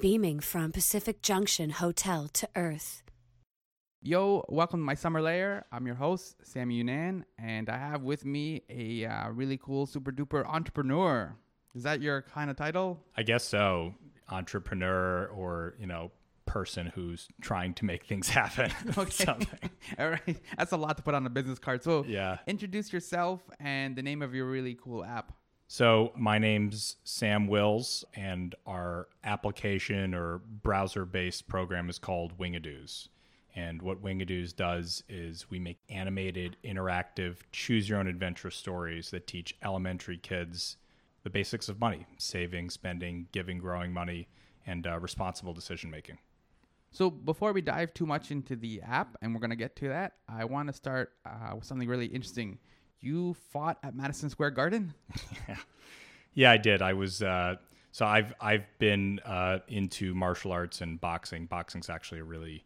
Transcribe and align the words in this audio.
beaming 0.00 0.40
from 0.40 0.72
Pacific 0.72 1.22
Junction 1.22 1.70
Hotel 1.70 2.28
to 2.28 2.48
Earth. 2.54 3.02
Yo, 4.00 4.44
welcome 4.48 4.80
to 4.80 4.84
my 4.84 4.94
summer 4.94 5.20
lair. 5.20 5.64
I'm 5.72 5.84
your 5.86 5.96
host, 5.96 6.36
Sammy 6.44 6.82
Younan, 6.82 7.24
and 7.36 7.68
I 7.68 7.76
have 7.78 8.02
with 8.02 8.24
me 8.24 8.62
a 8.70 9.04
uh, 9.06 9.30
really 9.30 9.56
cool, 9.58 9.86
super 9.86 10.12
duper 10.12 10.46
entrepreneur. 10.46 11.34
Is 11.74 11.82
that 11.82 12.00
your 12.00 12.22
kind 12.22 12.48
of 12.48 12.56
title? 12.56 13.00
I 13.16 13.24
guess 13.24 13.42
so. 13.44 13.94
Entrepreneur 14.30 15.26
or, 15.26 15.74
you 15.80 15.86
know, 15.86 16.12
person 16.46 16.92
who's 16.94 17.26
trying 17.40 17.74
to 17.74 17.84
make 17.84 18.06
things 18.06 18.28
happen. 18.40 18.70
Something. 19.10 19.70
All 19.98 20.10
right. 20.10 20.36
That's 20.56 20.72
a 20.72 20.76
lot 20.76 20.96
to 20.98 21.02
put 21.02 21.14
on 21.14 21.26
a 21.26 21.30
business 21.30 21.58
card. 21.58 21.82
So, 21.82 22.04
Yeah. 22.06 22.38
introduce 22.46 22.92
yourself 22.92 23.42
and 23.58 23.96
the 23.96 24.02
name 24.02 24.22
of 24.22 24.32
your 24.34 24.46
really 24.46 24.78
cool 24.80 25.04
app. 25.04 25.32
So, 25.70 26.12
my 26.16 26.38
name's 26.38 26.96
Sam 27.04 27.46
Wils, 27.46 28.02
and 28.14 28.54
our 28.66 29.06
application 29.22 30.14
or 30.14 30.38
browser 30.38 31.04
based 31.04 31.46
program 31.46 31.90
is 31.90 31.98
called 31.98 32.38
Wingadoos. 32.38 33.08
And 33.54 33.82
what 33.82 34.02
Wingadoos 34.02 34.56
does 34.56 35.04
is 35.10 35.50
we 35.50 35.58
make 35.58 35.78
animated, 35.90 36.56
interactive, 36.64 37.40
choose 37.52 37.86
your 37.86 37.98
own 37.98 38.06
adventure 38.06 38.50
stories 38.50 39.10
that 39.10 39.26
teach 39.26 39.58
elementary 39.62 40.16
kids 40.16 40.78
the 41.22 41.28
basics 41.28 41.68
of 41.68 41.78
money 41.78 42.06
saving, 42.16 42.70
spending, 42.70 43.28
giving, 43.32 43.58
growing 43.58 43.92
money, 43.92 44.26
and 44.66 44.86
uh, 44.86 44.98
responsible 44.98 45.52
decision 45.52 45.90
making. 45.90 46.16
So, 46.92 47.10
before 47.10 47.52
we 47.52 47.60
dive 47.60 47.92
too 47.92 48.06
much 48.06 48.30
into 48.30 48.56
the 48.56 48.80
app, 48.80 49.18
and 49.20 49.34
we're 49.34 49.40
going 49.40 49.50
to 49.50 49.56
get 49.56 49.76
to 49.76 49.88
that, 49.88 50.14
I 50.30 50.46
want 50.46 50.68
to 50.68 50.72
start 50.72 51.12
uh, 51.26 51.56
with 51.56 51.64
something 51.64 51.86
really 51.86 52.06
interesting. 52.06 52.58
You 53.00 53.34
fought 53.34 53.78
at 53.82 53.94
Madison 53.94 54.30
Square 54.30 54.50
Garden? 54.52 54.94
Yeah, 55.48 55.56
Yeah, 56.34 56.52
I 56.52 56.56
did. 56.56 56.82
I 56.82 56.92
was 56.92 57.20
uh, 57.20 57.56
so 57.90 58.06
I've 58.06 58.32
I've 58.40 58.66
been 58.78 59.20
uh, 59.24 59.58
into 59.66 60.14
martial 60.14 60.52
arts 60.52 60.80
and 60.80 61.00
boxing. 61.00 61.46
Boxing's 61.46 61.90
actually 61.90 62.20
a 62.20 62.24
really 62.24 62.64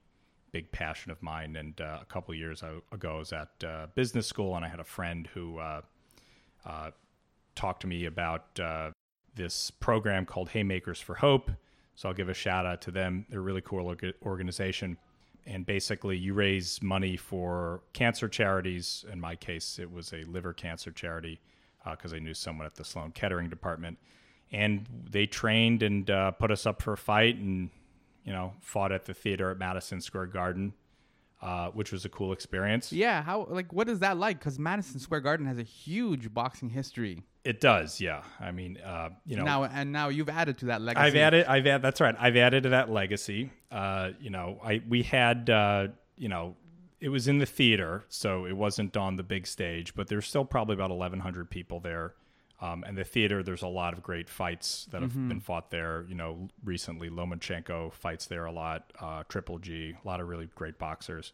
big 0.52 0.70
passion 0.72 1.10
of 1.10 1.22
mine. 1.22 1.56
And 1.56 1.80
uh, 1.80 1.98
a 2.02 2.04
couple 2.04 2.34
years 2.34 2.62
ago, 2.62 2.82
I 3.14 3.16
was 3.16 3.32
at 3.32 3.48
uh, 3.66 3.86
business 3.94 4.26
school, 4.26 4.54
and 4.56 4.64
I 4.64 4.68
had 4.68 4.80
a 4.80 4.84
friend 4.84 5.26
who 5.32 5.58
uh, 5.58 5.80
uh, 6.66 6.90
talked 7.54 7.80
to 7.80 7.86
me 7.86 8.04
about 8.04 8.60
this 9.34 9.70
program 9.70 10.26
called 10.26 10.50
Haymakers 10.50 11.00
for 11.00 11.14
Hope. 11.14 11.50
So 11.94 12.10
I'll 12.10 12.14
give 12.14 12.28
a 12.28 12.34
shout 12.34 12.66
out 12.66 12.82
to 12.82 12.90
them. 12.90 13.24
They're 13.30 13.38
a 13.38 13.42
really 13.42 13.62
cool 13.62 13.94
organization. 14.22 14.98
And 15.46 15.66
basically, 15.66 16.16
you 16.16 16.34
raise 16.34 16.80
money 16.82 17.16
for 17.16 17.82
cancer 17.92 18.28
charities. 18.28 19.04
In 19.12 19.20
my 19.20 19.34
case, 19.34 19.78
it 19.78 19.90
was 19.90 20.12
a 20.12 20.24
liver 20.24 20.52
cancer 20.52 20.92
charity 20.92 21.40
because 21.90 22.14
I 22.14 22.20
knew 22.20 22.34
someone 22.34 22.66
at 22.66 22.76
the 22.76 22.84
Sloan 22.84 23.10
Kettering 23.10 23.48
department. 23.48 23.98
And 24.52 24.86
they 25.10 25.26
trained 25.26 25.82
and 25.82 26.08
uh, 26.08 26.30
put 26.32 26.50
us 26.50 26.64
up 26.64 26.80
for 26.80 26.92
a 26.92 26.96
fight 26.96 27.36
and, 27.36 27.70
you 28.24 28.32
know, 28.32 28.52
fought 28.60 28.92
at 28.92 29.06
the 29.06 29.14
theater 29.14 29.50
at 29.50 29.58
Madison 29.58 30.00
Square 30.00 30.26
Garden, 30.26 30.74
uh, 31.40 31.68
which 31.70 31.90
was 31.90 32.04
a 32.04 32.08
cool 32.08 32.32
experience. 32.32 32.92
Yeah. 32.92 33.22
How, 33.22 33.46
like, 33.50 33.72
what 33.72 33.88
is 33.88 33.98
that 34.00 34.18
like? 34.18 34.38
Because 34.38 34.58
Madison 34.58 35.00
Square 35.00 35.22
Garden 35.22 35.46
has 35.46 35.58
a 35.58 35.64
huge 35.64 36.32
boxing 36.32 36.70
history. 36.70 37.24
It 37.44 37.60
does, 37.60 38.00
yeah. 38.00 38.22
I 38.38 38.52
mean, 38.52 38.78
uh, 38.78 39.10
you 39.26 39.36
know, 39.36 39.42
now, 39.42 39.64
and 39.64 39.90
now 39.90 40.08
you've 40.10 40.28
added 40.28 40.58
to 40.58 40.66
that 40.66 40.80
legacy. 40.80 41.04
I've 41.04 41.16
added, 41.16 41.46
I've 41.46 41.66
added, 41.66 41.82
that's 41.82 42.00
right. 42.00 42.14
I've 42.18 42.36
added 42.36 42.62
to 42.64 42.68
that 42.70 42.88
legacy. 42.88 43.50
Uh, 43.70 44.10
you 44.20 44.30
know, 44.30 44.60
I, 44.62 44.80
we 44.88 45.02
had, 45.02 45.50
uh, 45.50 45.88
you 46.16 46.28
know, 46.28 46.54
it 47.00 47.08
was 47.08 47.26
in 47.26 47.38
the 47.38 47.46
theater, 47.46 48.04
so 48.08 48.46
it 48.46 48.56
wasn't 48.56 48.96
on 48.96 49.16
the 49.16 49.24
big 49.24 49.48
stage, 49.48 49.94
but 49.96 50.06
there's 50.06 50.26
still 50.26 50.44
probably 50.44 50.74
about 50.74 50.90
1,100 50.90 51.50
people 51.50 51.80
there. 51.80 52.14
Um, 52.60 52.84
and 52.86 52.96
the 52.96 53.02
theater, 53.02 53.42
there's 53.42 53.62
a 53.62 53.68
lot 53.68 53.92
of 53.92 54.04
great 54.04 54.28
fights 54.28 54.86
that 54.92 55.02
have 55.02 55.12
been 55.28 55.40
fought 55.40 55.72
there. 55.72 56.06
You 56.08 56.14
know, 56.14 56.48
recently 56.62 57.10
Lomachenko 57.10 57.92
fights 57.92 58.26
there 58.26 58.44
a 58.44 58.52
lot, 58.52 58.92
uh, 59.00 59.24
Triple 59.28 59.58
G, 59.58 59.96
a 60.00 60.06
lot 60.06 60.20
of 60.20 60.28
really 60.28 60.48
great 60.54 60.78
boxers. 60.78 61.32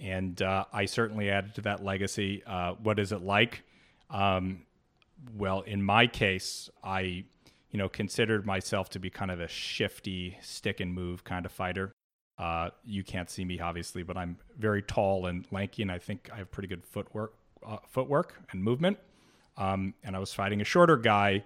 And 0.00 0.40
uh, 0.40 0.64
I 0.72 0.86
certainly 0.86 1.28
added 1.28 1.56
to 1.56 1.60
that 1.62 1.84
legacy. 1.84 2.42
Uh, 2.46 2.72
what 2.82 2.98
is 2.98 3.12
it 3.12 3.20
like? 3.20 3.64
Um, 4.08 4.62
well, 5.34 5.60
in 5.62 5.82
my 5.82 6.06
case, 6.06 6.68
I, 6.84 7.00
you 7.70 7.78
know, 7.78 7.88
considered 7.88 8.46
myself 8.46 8.90
to 8.90 8.98
be 8.98 9.10
kind 9.10 9.30
of 9.30 9.40
a 9.40 9.48
shifty, 9.48 10.38
stick 10.42 10.80
and 10.80 10.92
move 10.92 11.24
kind 11.24 11.46
of 11.46 11.52
fighter. 11.52 11.92
Uh, 12.38 12.68
you 12.84 13.02
can't 13.02 13.30
see 13.30 13.44
me 13.44 13.58
obviously, 13.60 14.02
but 14.02 14.16
I'm 14.16 14.36
very 14.58 14.82
tall 14.82 15.26
and 15.26 15.46
lanky, 15.50 15.82
and 15.82 15.90
I 15.90 15.98
think 15.98 16.28
I 16.32 16.36
have 16.36 16.50
pretty 16.50 16.68
good 16.68 16.84
footwork, 16.84 17.32
uh, 17.66 17.78
footwork 17.88 18.34
and 18.52 18.62
movement. 18.62 18.98
Um, 19.56 19.94
and 20.04 20.14
I 20.14 20.18
was 20.18 20.34
fighting 20.34 20.60
a 20.60 20.64
shorter 20.64 20.98
guy, 20.98 21.44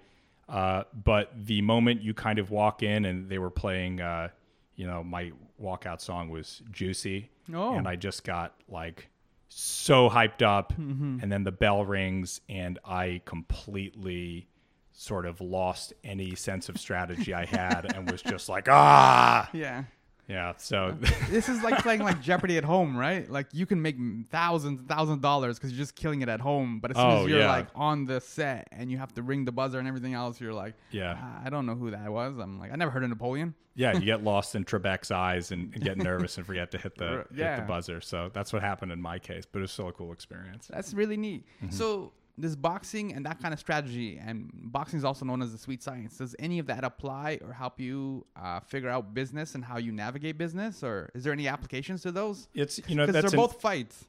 uh, 0.49 0.83
but 1.05 1.31
the 1.37 1.63
moment 1.63 2.03
you 2.03 2.13
kind 2.13 2.41
of 2.41 2.51
walk 2.51 2.83
in 2.83 3.05
and 3.05 3.29
they 3.29 3.39
were 3.39 3.51
playing, 3.51 4.01
uh, 4.01 4.31
you 4.75 4.85
know, 4.85 5.05
my 5.05 5.31
walkout 5.63 6.01
song 6.01 6.29
was 6.29 6.61
"Juicy," 6.73 7.31
Oh. 7.55 7.77
and 7.77 7.87
I 7.87 7.95
just 7.95 8.25
got 8.25 8.55
like 8.69 9.10
so 9.53 10.09
hyped 10.09 10.43
up, 10.43 10.73
Mm-hmm. 10.73 11.19
and 11.23 11.31
then 11.31 11.45
the 11.45 11.53
bell 11.53 11.85
rings, 11.85 12.41
and 12.49 12.79
I 12.85 13.21
completely 13.27 14.47
sort 14.93 15.27
of 15.27 15.41
lost 15.41 15.93
any 16.05 16.35
sense 16.35 16.69
of 16.69 16.79
strategy 16.79 17.35
I 17.35 17.45
had, 17.47 17.93
and 17.95 18.11
was 18.11 18.23
just 18.23 18.49
like, 18.49 18.69
ah, 18.71 19.49
Yeah. 19.55 19.85
Yeah. 20.31 20.53
So 20.57 20.97
this 21.29 21.49
is 21.49 21.63
like 21.63 21.83
playing 21.83 22.01
like 22.03 22.23
Jeopardy 22.23 22.57
at 22.57 22.65
home, 22.65 22.97
right? 22.97 23.29
Like 23.31 23.49
you 23.53 23.67
can 23.67 23.83
make 23.83 23.97
thousands, 24.31 24.81
and 24.81 24.89
thousands 24.89 25.17
of 25.17 25.21
dollars 25.23 25.59
because 25.59 25.73
you're 25.73 25.79
just 25.83 25.97
killing 25.97 26.23
it 26.23 26.29
at 26.29 26.41
home. 26.41 26.79
But 26.81 26.93
as 26.93 26.97
soon 26.97 27.07
Oh, 27.07 27.23
as 27.25 27.29
you're 27.29 27.41
yeah. 27.41 27.51
like 27.51 27.67
on 27.75 28.05
the 28.07 28.21
set 28.21 28.69
and 28.71 28.91
you 28.91 28.99
have 28.99 29.13
to 29.15 29.23
ring 29.23 29.45
the 29.45 29.53
buzzer 29.53 29.79
and 29.79 29.89
everything 29.89 30.15
else, 30.15 30.41
you're 30.41 30.55
like, 30.55 30.75
Yeah. 30.93 31.19
"Ah, 31.21 31.43
I 31.45 31.51
don't 31.51 31.67
know 31.67 31.75
who 31.75 31.91
that 31.91 32.11
was. 32.11 32.39
I'm 32.39 32.59
like, 32.59 32.73
I 32.73 32.77
never 32.77 32.91
heard 32.93 33.03
of 33.03 33.11
Napoleon. 33.11 33.55
yeah, 33.75 33.93
you 33.95 34.05
get 34.05 34.23
lost 34.33 34.55
in 34.55 34.65
Trebek's 34.65 35.11
eyes 35.11 35.51
and, 35.53 35.73
and 35.75 35.83
get 35.83 35.97
nervous 35.99 36.37
and 36.39 36.47
forget 36.47 36.71
to 36.71 36.79
hit 36.79 36.97
the 36.97 37.25
hit 37.35 37.57
the 37.57 37.65
buzzer. 37.67 38.01
So 38.01 38.31
that's 38.33 38.53
what 38.53 38.63
happened 38.63 38.93
in 38.93 39.03
my 39.03 39.19
case, 39.19 39.45
but 39.51 39.59
it 39.59 39.63
was 39.63 39.73
still 39.73 39.89
a 39.89 39.93
cool 39.93 40.13
experience. 40.13 40.69
That's 40.73 40.95
really 40.95 41.17
neat. 41.17 41.45
Mm-hmm. 41.63 41.71
So 41.75 42.13
this 42.41 42.57
boxing 42.57 43.13
and 43.13 43.25
that 43.27 43.41
kind 43.41 43.53
of 43.55 43.61
strategy, 43.61 44.19
and 44.25 44.51
boxing 44.55 44.99
is 44.99 45.05
also 45.05 45.25
known 45.25 45.43
as 45.43 45.53
the 45.53 45.59
sweet 45.59 45.83
science. 45.83 46.19
Does 46.19 46.35
any 46.39 46.59
of 46.59 46.67
that 46.67 46.85
apply 46.85 47.39
or 47.45 47.53
help 47.53 47.79
you 47.81 48.27
uh, 48.37 48.61
figure 48.61 48.89
out 48.89 49.15
business 49.15 49.55
and 49.55 49.65
how 49.65 49.79
you 49.79 49.93
navigate 49.93 50.39
business, 50.39 50.83
or 50.83 51.11
is 51.15 51.25
there 51.25 51.33
any 51.33 51.49
applications 51.49 52.03
to 52.03 52.13
those? 52.13 52.49
It's 52.55 52.81
you 52.89 52.97
know 52.97 53.05
Because 53.07 53.23
that's 53.23 53.33
they're 53.33 53.41
an- 53.41 53.47
both 53.47 53.61
fights. 53.61 54.07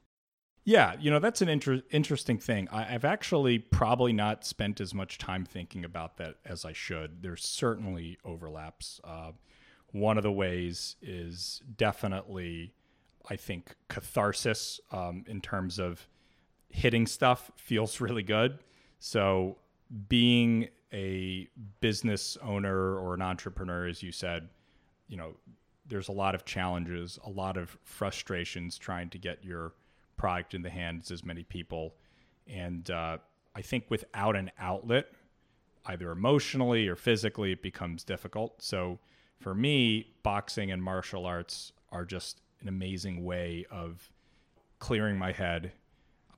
Yeah, 0.63 0.95
you 0.99 1.09
know, 1.09 1.17
that's 1.17 1.41
an 1.41 1.49
inter- 1.49 1.81
interesting 1.89 2.37
thing. 2.37 2.67
I- 2.71 2.93
I've 2.93 3.03
actually 3.05 3.57
probably 3.57 4.13
not 4.13 4.45
spent 4.45 4.79
as 4.79 4.93
much 4.93 5.17
time 5.17 5.43
thinking 5.43 5.83
about 5.83 6.17
that 6.17 6.35
as 6.45 6.65
I 6.65 6.71
should. 6.73 7.23
There's 7.23 7.43
certainly 7.43 8.19
overlaps. 8.23 9.01
Uh, 9.03 9.31
one 9.91 10.17
of 10.17 10.23
the 10.23 10.31
ways 10.31 10.97
is 11.01 11.63
definitely, 11.77 12.75
I 13.27 13.37
think, 13.37 13.75
catharsis 13.89 14.79
um, 14.91 15.23
in 15.27 15.41
terms 15.41 15.79
of 15.79 16.07
hitting 16.71 17.07
stuff 17.07 17.51
feels 17.55 18.01
really 18.01 18.23
good. 18.23 18.59
So, 18.99 19.57
being 20.07 20.69
a 20.93 21.47
business 21.79 22.37
owner 22.41 22.97
or 22.97 23.13
an 23.13 23.21
entrepreneur, 23.21 23.87
as 23.87 24.01
you 24.03 24.11
said, 24.11 24.49
you 25.07 25.17
know, 25.17 25.35
there's 25.87 26.07
a 26.07 26.13
lot 26.13 26.35
of 26.35 26.45
challenges, 26.45 27.19
a 27.25 27.29
lot 27.29 27.57
of 27.57 27.77
frustrations 27.83 28.77
trying 28.77 29.09
to 29.09 29.17
get 29.17 29.43
your 29.43 29.73
product 30.17 30.53
in 30.53 30.61
the 30.61 30.69
hands 30.69 31.11
as 31.11 31.25
many 31.25 31.43
people. 31.43 31.95
And 32.47 32.89
uh, 32.89 33.17
I 33.55 33.61
think 33.61 33.85
without 33.89 34.35
an 34.35 34.51
outlet, 34.59 35.07
either 35.85 36.11
emotionally 36.11 36.87
or 36.87 36.95
physically, 36.95 37.51
it 37.51 37.61
becomes 37.61 38.03
difficult. 38.03 38.61
So 38.61 38.99
for 39.39 39.55
me, 39.55 40.13
boxing 40.23 40.71
and 40.71 40.81
martial 40.81 41.25
arts 41.25 41.73
are 41.91 42.05
just 42.05 42.41
an 42.61 42.67
amazing 42.67 43.23
way 43.25 43.65
of 43.71 44.11
clearing 44.79 45.17
my 45.17 45.31
head, 45.31 45.73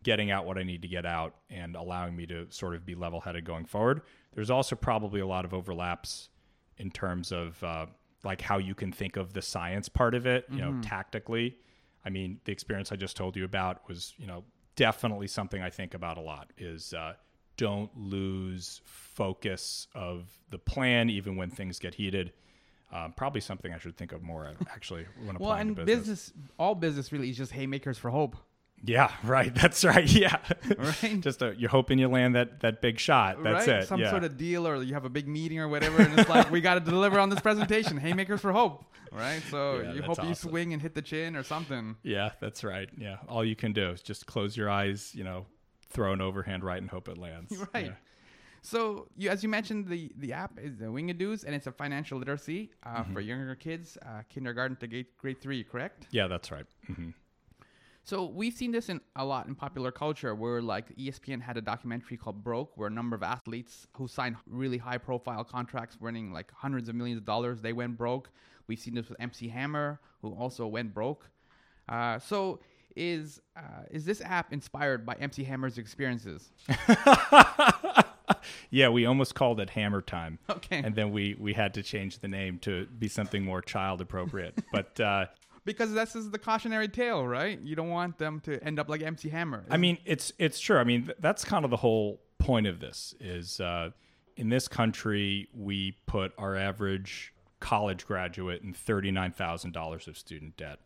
getting 0.04 0.32
out 0.32 0.46
what 0.46 0.58
I 0.58 0.64
need 0.64 0.82
to 0.84 0.88
get 0.88 1.06
out, 1.06 1.36
and 1.50 1.76
allowing 1.76 2.16
me 2.16 2.26
to 2.28 2.48
sort 2.50 2.76
of 2.76 2.86
be 2.86 2.96
level 2.96 3.22
headed 3.22 3.46
going 3.46 3.66
forward. 3.66 4.02
There's 4.34 4.50
also 4.50 4.76
probably 4.76 5.22
a 5.22 5.28
lot 5.28 5.46
of 5.46 5.54
overlaps 5.54 6.30
in 6.78 6.92
terms 6.92 7.32
of 7.32 7.64
uh, 7.64 7.86
like 8.24 8.42
how 8.42 8.58
you 8.58 8.76
can 8.76 8.92
think 8.92 9.16
of 9.18 9.34
the 9.34 9.42
science 9.42 9.90
part 9.90 10.16
of 10.16 10.26
it, 10.26 10.46
you 10.50 10.60
know, 10.60 10.80
tactically. 10.82 11.58
I 12.06 12.10
mean, 12.10 12.40
the 12.46 12.52
experience 12.52 12.92
I 12.92 12.96
just 12.96 13.16
told 13.16 13.36
you 13.36 13.46
about 13.46 13.88
was, 13.88 14.14
you 14.18 14.28
know, 14.28 14.44
definitely 14.76 15.28
something 15.28 15.62
I 15.62 15.70
think 15.70 15.94
about 15.94 16.18
a 16.18 16.22
lot 16.22 16.52
is 16.58 16.94
uh, 16.94 17.14
don't 17.58 17.96
lose 17.96 18.82
focus 18.86 19.88
of 19.94 20.30
the 20.50 20.58
plan, 20.58 21.10
even 21.10 21.36
when 21.36 21.50
things 21.50 21.80
get 21.80 21.96
heated. 21.96 22.34
Um, 22.92 23.14
probably 23.16 23.42
something 23.42 23.74
I 23.74 23.78
should 23.78 23.98
think 23.98 24.12
of 24.12 24.22
more 24.22 24.52
actually 24.72 25.06
when 25.26 25.36
applying 25.36 25.40
Well, 25.40 25.52
and 25.60 25.76
to 25.78 25.84
business. 25.86 26.32
all 26.60 26.76
business 26.76 27.12
really 27.12 27.30
is 27.30 27.38
just 27.38 27.52
haymakers 27.52 27.98
for 27.98 28.10
hope, 28.12 28.36
Yeah, 28.86 29.12
right. 29.24 29.54
That's 29.56 29.84
right. 29.86 30.06
Yeah, 30.10 30.38
Right? 30.78 31.22
Just 31.22 31.42
uh 31.42 31.52
you're 31.52 31.70
hoping 31.70 32.00
you 32.00 32.08
land 32.10 32.36
that 32.36 32.60
that 32.60 32.82
big 32.82 33.00
shot. 33.00 33.42
That's 33.44 33.68
right? 33.68 33.82
it. 33.84 33.88
Some 33.88 34.02
yeah. 34.02 34.10
sort 34.10 34.24
of 34.24 34.38
deal, 34.38 34.68
or 34.68 34.84
you 34.84 34.94
have 34.94 35.06
a 35.06 35.10
big 35.10 35.28
meeting 35.28 35.60
or 35.60 35.68
whatever, 35.70 36.02
and 36.02 36.20
it's 36.20 36.30
like 36.30 36.52
we 36.52 36.60
got 36.62 36.74
to 36.76 36.80
deliver 36.92 37.20
on 37.20 37.30
this 37.30 37.40
presentation. 37.40 37.98
Haymakers 37.98 38.42
for 38.42 38.52
hope, 38.52 38.86
right? 39.12 39.42
So 39.50 39.80
Yeah, 39.80 39.94
you 39.94 40.02
hope 40.02 40.24
you 40.24 40.36
swing 40.36 40.74
and 40.74 40.82
hit 40.82 40.96
the 40.96 41.02
chin 41.02 41.36
or 41.36 41.44
something. 41.44 41.96
Yeah, 42.04 42.32
that's 42.42 42.64
right. 42.64 42.90
Yeah, 42.98 43.18
all 43.30 43.46
you 43.46 43.56
can 43.56 43.72
do 43.74 43.90
is 43.92 44.02
just 44.02 44.26
close 44.26 44.58
your 44.58 44.70
eyes. 44.70 45.16
You 45.16 45.24
know, 45.24 45.46
throw 45.90 46.12
an 46.12 46.22
overhand 46.22 46.64
right 46.64 46.82
and 46.82 46.90
hope 46.90 47.08
it 47.08 47.18
lands. 47.18 47.54
Right. 47.74 47.86
Yeah. 47.86 47.92
So, 48.66 49.08
you, 49.18 49.30
as 49.30 49.44
you 49.44 49.50
mentioned, 49.50 49.90
the, 49.90 50.10
the 50.18 50.32
app 50.32 50.58
is 50.58 50.78
the 50.78 50.86
Wingadoos, 50.86 51.44
and 51.44 51.54
it's 51.54 51.68
a 51.68 51.72
financial 51.74 52.18
literacy 52.18 52.72
uh, 52.86 53.02
Mm-hmm. 53.02 53.14
for 53.14 53.20
younger 53.20 53.56
kids, 53.56 53.98
uh, 54.06 54.22
kindergarten 54.30 54.78
to 54.78 54.88
grade, 54.88 55.08
grade 55.18 55.42
three, 55.42 55.66
correct? 55.66 56.08
Yeah, 56.12 56.28
that's 56.28 56.50
right. 56.50 56.66
hmm 56.88 57.10
So 58.06 58.26
we've 58.26 58.54
seen 58.54 58.72
this 58.72 58.90
in 58.90 59.00
a 59.16 59.24
lot 59.24 59.48
in 59.48 59.56
popular 59.56 59.92
culture, 59.92 60.36
where 60.36 60.62
like 60.62 60.94
ESPN 60.98 61.42
had 61.42 61.56
a 61.56 61.62
documentary 61.62 62.18
called 62.18 62.44
Broke, 62.44 62.76
where 62.76 62.88
a 62.88 62.92
number 62.92 63.16
of 63.16 63.24
athletes 63.24 63.88
who 63.96 64.10
signed 64.10 64.36
really 64.46 64.78
high-profile 64.78 65.46
contracts, 65.46 65.98
winning 66.02 66.34
like 66.34 66.52
hundreds 66.52 66.90
of 66.90 66.96
millions 66.96 67.18
of 67.18 67.26
dollars, 67.26 67.62
they 67.62 67.72
went 67.72 67.98
broke. 67.98 68.30
We've 68.68 68.80
seen 68.80 68.96
this 68.96 69.08
with 69.08 69.20
MC 69.22 69.48
Hammer, 69.48 70.02
who 70.22 70.34
also 70.34 70.68
went 70.68 70.94
broke. 70.94 71.30
Uh, 71.88 72.20
so 72.20 72.60
is 72.96 73.42
uh, 73.56 73.84
is 73.90 74.04
this 74.04 74.22
app 74.22 74.52
inspired 74.52 75.06
by 75.06 75.16
MC 75.16 75.44
Hammer's 75.46 75.78
experiences? 75.78 76.52
Yeah, 78.70 78.90
we 78.90 79.06
almost 79.06 79.36
called 79.36 79.60
it 79.60 79.70
Hammer 79.72 80.02
Time. 80.02 80.40
Okay. 80.50 80.82
And 80.84 80.96
then 80.96 81.12
we 81.12 81.36
we 81.40 81.54
had 81.54 81.74
to 81.74 81.84
change 81.84 82.20
the 82.20 82.28
name 82.28 82.60
to 82.60 82.86
be 82.86 83.08
something 83.08 83.44
more 83.44 83.62
child 83.62 84.02
appropriate. 84.02 84.60
but 84.72 85.00
uh, 85.00 85.26
Because 85.66 85.94
this 85.94 86.16
is 86.16 86.32
the 86.32 86.40
cautionary 86.40 86.88
tale, 86.90 87.26
right? 87.26 87.60
You 87.62 87.76
don't 87.76 87.90
want 87.90 88.18
them 88.18 88.42
to 88.42 88.62
end 88.64 88.80
up 88.80 88.90
like 88.90 89.02
MC 89.02 89.30
Hammer. 89.30 89.64
I 89.70 89.78
mean, 89.78 89.98
it's 90.06 90.34
it's 90.38 90.60
true. 90.60 90.78
I 90.78 90.84
mean, 90.84 91.06
th- 91.06 91.18
that's 91.20 91.46
kind 91.46 91.64
of 91.64 91.72
the 91.72 91.78
whole 91.78 92.20
point 92.38 92.68
of 92.68 92.80
this. 92.80 93.16
Is 93.20 93.60
uh, 93.60 93.92
in 94.36 94.50
this 94.50 94.68
country 94.68 95.48
we 95.54 95.98
put 96.06 96.34
our 96.38 96.56
average 96.56 97.34
college 97.60 98.06
graduate 98.06 98.62
in 98.62 98.74
thirty 98.74 99.10
nine 99.10 99.32
thousand 99.32 99.72
dollars 99.72 100.08
of 100.08 100.18
student 100.18 100.58
debt. 100.58 100.80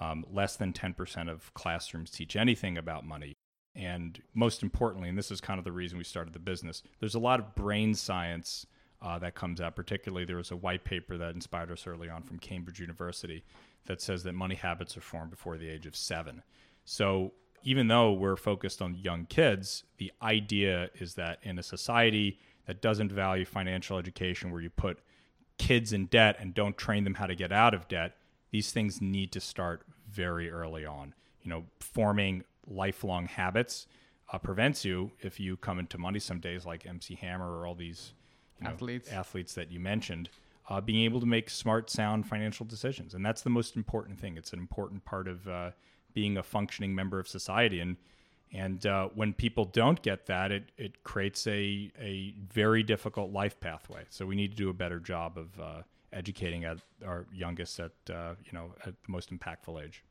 Um, 0.00 0.24
less 0.32 0.56
than 0.56 0.72
ten 0.72 0.92
percent 0.92 1.28
of 1.28 1.54
classrooms 1.54 2.10
teach 2.10 2.34
anything 2.34 2.76
about 2.76 3.04
money. 3.06 3.34
And 3.76 4.20
most 4.34 4.62
importantly, 4.62 5.08
and 5.10 5.18
this 5.18 5.30
is 5.30 5.40
kind 5.40 5.58
of 5.58 5.64
the 5.64 5.70
reason 5.72 5.98
we 5.98 6.04
started 6.04 6.32
the 6.32 6.38
business, 6.38 6.82
there's 6.98 7.14
a 7.14 7.18
lot 7.18 7.40
of 7.40 7.54
brain 7.54 7.94
science 7.94 8.66
uh, 9.02 9.18
that 9.18 9.34
comes 9.34 9.60
out. 9.60 9.76
Particularly, 9.76 10.24
there 10.24 10.36
was 10.36 10.50
a 10.50 10.56
white 10.56 10.84
paper 10.84 11.16
that 11.16 11.34
inspired 11.34 11.70
us 11.70 11.86
early 11.86 12.08
on 12.08 12.22
from 12.22 12.38
Cambridge 12.38 12.80
University 12.80 13.44
that 13.86 14.00
says 14.00 14.22
that 14.24 14.32
money 14.32 14.54
habits 14.54 14.96
are 14.96 15.02
formed 15.02 15.30
before 15.30 15.56
the 15.56 15.68
age 15.68 15.86
of 15.86 15.96
seven. 15.96 16.42
So 16.84 17.32
even 17.62 17.88
though 17.88 18.12
we're 18.12 18.36
focused 18.36 18.80
on 18.80 18.94
young 18.94 19.26
kids, 19.26 19.84
the 19.98 20.12
idea 20.22 20.90
is 20.98 21.14
that 21.14 21.38
in 21.42 21.58
a 21.58 21.62
society 21.62 22.38
that 22.66 22.80
doesn't 22.80 23.12
value 23.12 23.44
financial 23.44 23.98
education, 23.98 24.50
where 24.50 24.60
you 24.60 24.70
put 24.70 24.98
kids 25.58 25.92
in 25.92 26.06
debt 26.06 26.36
and 26.38 26.54
don't 26.54 26.76
train 26.76 27.04
them 27.04 27.14
how 27.14 27.26
to 27.26 27.34
get 27.34 27.52
out 27.52 27.74
of 27.74 27.88
debt, 27.88 28.16
these 28.50 28.72
things 28.72 29.00
need 29.00 29.32
to 29.32 29.40
start 29.40 29.82
very 30.10 30.50
early 30.50 30.84
on. 30.84 31.14
You 31.42 31.50
know, 31.50 31.64
forming 31.80 32.44
lifelong 32.66 33.26
habits 33.26 33.86
uh, 34.32 34.38
prevents 34.38 34.84
you 34.84 35.12
if 35.20 35.38
you 35.38 35.56
come 35.56 35.78
into 35.78 35.98
money 35.98 36.18
some 36.18 36.40
days 36.40 36.66
like 36.66 36.86
MC 36.86 37.14
Hammer 37.16 37.58
or 37.58 37.66
all 37.66 37.74
these 37.74 38.12
you 38.60 38.64
know, 38.66 38.72
Athletes. 38.72 39.10
athletes 39.10 39.54
that 39.54 39.70
you 39.70 39.80
mentioned, 39.80 40.28
uh, 40.68 40.80
being 40.80 41.04
able 41.04 41.20
to 41.20 41.26
make 41.26 41.50
smart, 41.50 41.90
sound 41.90 42.26
financial 42.26 42.66
decisions, 42.66 43.14
and 43.14 43.24
that's 43.24 43.42
the 43.42 43.50
most 43.50 43.76
important 43.76 44.18
thing. 44.18 44.36
It's 44.36 44.52
an 44.52 44.58
important 44.58 45.04
part 45.04 45.28
of 45.28 45.46
uh, 45.48 45.70
being 46.14 46.36
a 46.38 46.42
functioning 46.42 46.94
member 46.94 47.18
of 47.18 47.28
society, 47.28 47.80
and 47.80 47.96
and 48.52 48.86
uh, 48.86 49.08
when 49.14 49.32
people 49.34 49.64
don't 49.66 50.00
get 50.02 50.26
that, 50.26 50.50
it 50.52 50.72
it 50.76 51.02
creates 51.04 51.46
a 51.46 51.90
a 52.00 52.34
very 52.52 52.82
difficult 52.82 53.32
life 53.32 53.58
pathway. 53.60 54.04
So 54.08 54.26
we 54.26 54.36
need 54.36 54.52
to 54.52 54.56
do 54.56 54.70
a 54.70 54.74
better 54.74 54.98
job 55.00 55.36
of 55.36 55.60
uh, 55.60 55.82
educating 56.12 56.64
at 56.64 56.78
our 57.04 57.26
youngest 57.32 57.78
at 57.80 57.92
uh, 58.10 58.34
you 58.44 58.52
know 58.52 58.72
at 58.86 58.94
the 59.04 59.12
most 59.12 59.30
impactful 59.36 59.84
age. 59.84 60.02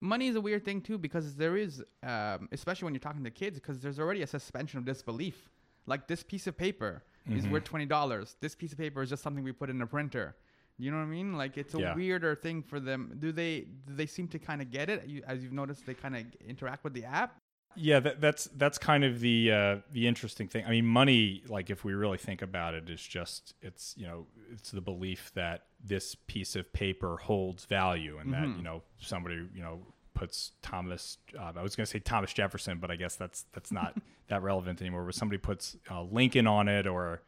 money 0.00 0.26
is 0.26 0.34
a 0.36 0.40
weird 0.40 0.64
thing 0.64 0.80
too 0.80 0.98
because 0.98 1.36
there 1.36 1.56
is 1.56 1.82
um, 2.02 2.48
especially 2.50 2.84
when 2.86 2.94
you're 2.94 3.00
talking 3.08 3.22
to 3.22 3.30
kids 3.30 3.58
because 3.60 3.80
there's 3.80 4.00
already 4.00 4.22
a 4.22 4.26
suspension 4.26 4.78
of 4.78 4.84
disbelief 4.84 5.48
like 5.86 6.08
this 6.08 6.22
piece 6.24 6.46
of 6.48 6.56
paper 6.56 7.04
is 7.30 7.44
Mm-hmm. 7.44 7.52
worth 7.52 7.64
$20 7.64 8.34
this 8.40 8.54
piece 8.54 8.72
of 8.72 8.78
paper 8.78 9.02
is 9.02 9.10
just 9.10 9.22
something 9.22 9.44
we 9.44 9.52
put 9.52 9.70
in 9.70 9.80
a 9.82 9.86
printer. 9.86 10.34
You 10.78 10.90
know 10.90 10.96
what 10.96 11.04
i 11.04 11.06
mean? 11.06 11.34
Like 11.34 11.56
it's 11.58 11.74
a 11.74 11.78
Yeah. 11.78 11.94
weirder 11.94 12.34
thing 12.34 12.62
for 12.62 12.80
them. 12.80 13.14
Do 13.18 13.30
they 13.30 13.66
do 13.86 13.94
they 13.94 14.06
seem 14.06 14.26
to 14.28 14.38
kind 14.38 14.60
of 14.62 14.70
get 14.70 14.88
it? 14.90 15.06
You, 15.06 15.22
as 15.26 15.42
you've 15.42 15.52
noticed 15.52 15.86
they 15.86 15.94
kind 15.94 16.16
of 16.16 16.22
interact 16.46 16.82
with 16.84 16.94
the 16.94 17.04
app? 17.04 17.36
Yeah, 17.74 18.00
that, 18.00 18.20
that's 18.20 18.44
that's 18.56 18.76
kind 18.76 19.02
of 19.04 19.20
the 19.20 19.50
uh, 19.52 19.76
the 19.92 20.06
interesting 20.06 20.46
thing. 20.48 20.64
I 20.66 20.70
mean, 20.70 20.84
money, 20.84 21.42
like 21.48 21.70
if 21.70 21.84
we 21.84 21.94
really 21.94 22.18
think 22.18 22.42
about 22.42 22.74
it, 22.74 22.90
is 22.90 23.00
just 23.00 23.54
it's 23.62 23.94
you 23.96 24.06
know 24.06 24.26
it's 24.52 24.72
the 24.72 24.80
belief 24.82 25.30
that 25.34 25.62
this 25.82 26.14
piece 26.14 26.54
of 26.56 26.70
paper 26.74 27.16
holds 27.16 27.64
value, 27.64 28.18
and 28.18 28.32
that 28.34 28.46
you 28.58 28.62
know 28.62 28.82
somebody 28.98 29.36
you 29.54 29.62
know 29.62 29.86
puts 30.22 30.52
Thomas. 30.62 31.18
Uh, 31.36 31.52
I 31.56 31.62
was 31.62 31.74
going 31.74 31.84
to 31.84 31.90
say 31.90 31.98
Thomas 31.98 32.32
Jefferson, 32.32 32.78
but 32.78 32.92
I 32.92 32.96
guess 32.96 33.16
that's 33.16 33.44
that's 33.52 33.72
not 33.72 33.96
that 34.28 34.40
relevant 34.40 34.80
anymore. 34.80 35.02
Where 35.02 35.10
somebody 35.10 35.38
puts 35.38 35.76
uh, 35.90 36.02
Lincoln 36.02 36.46
on 36.46 36.68
it 36.68 36.86
or 36.86 37.22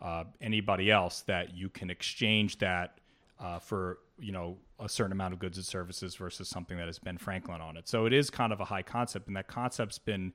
uh, 0.00 0.24
anybody 0.40 0.90
else, 0.90 1.20
that 1.22 1.54
you 1.54 1.68
can 1.68 1.90
exchange 1.90 2.58
that 2.60 3.00
uh, 3.38 3.58
for 3.58 3.98
you 4.18 4.32
know 4.32 4.56
a 4.80 4.88
certain 4.88 5.12
amount 5.12 5.34
of 5.34 5.40
goods 5.40 5.58
and 5.58 5.66
services 5.66 6.14
versus 6.14 6.48
something 6.48 6.78
that 6.78 6.86
has 6.86 6.98
Ben 6.98 7.18
Franklin 7.18 7.60
on 7.60 7.76
it. 7.76 7.86
So 7.86 8.06
it 8.06 8.14
is 8.14 8.30
kind 8.30 8.50
of 8.50 8.60
a 8.60 8.64
high 8.64 8.82
concept, 8.82 9.26
and 9.26 9.36
that 9.36 9.46
concept's 9.46 9.98
been 9.98 10.32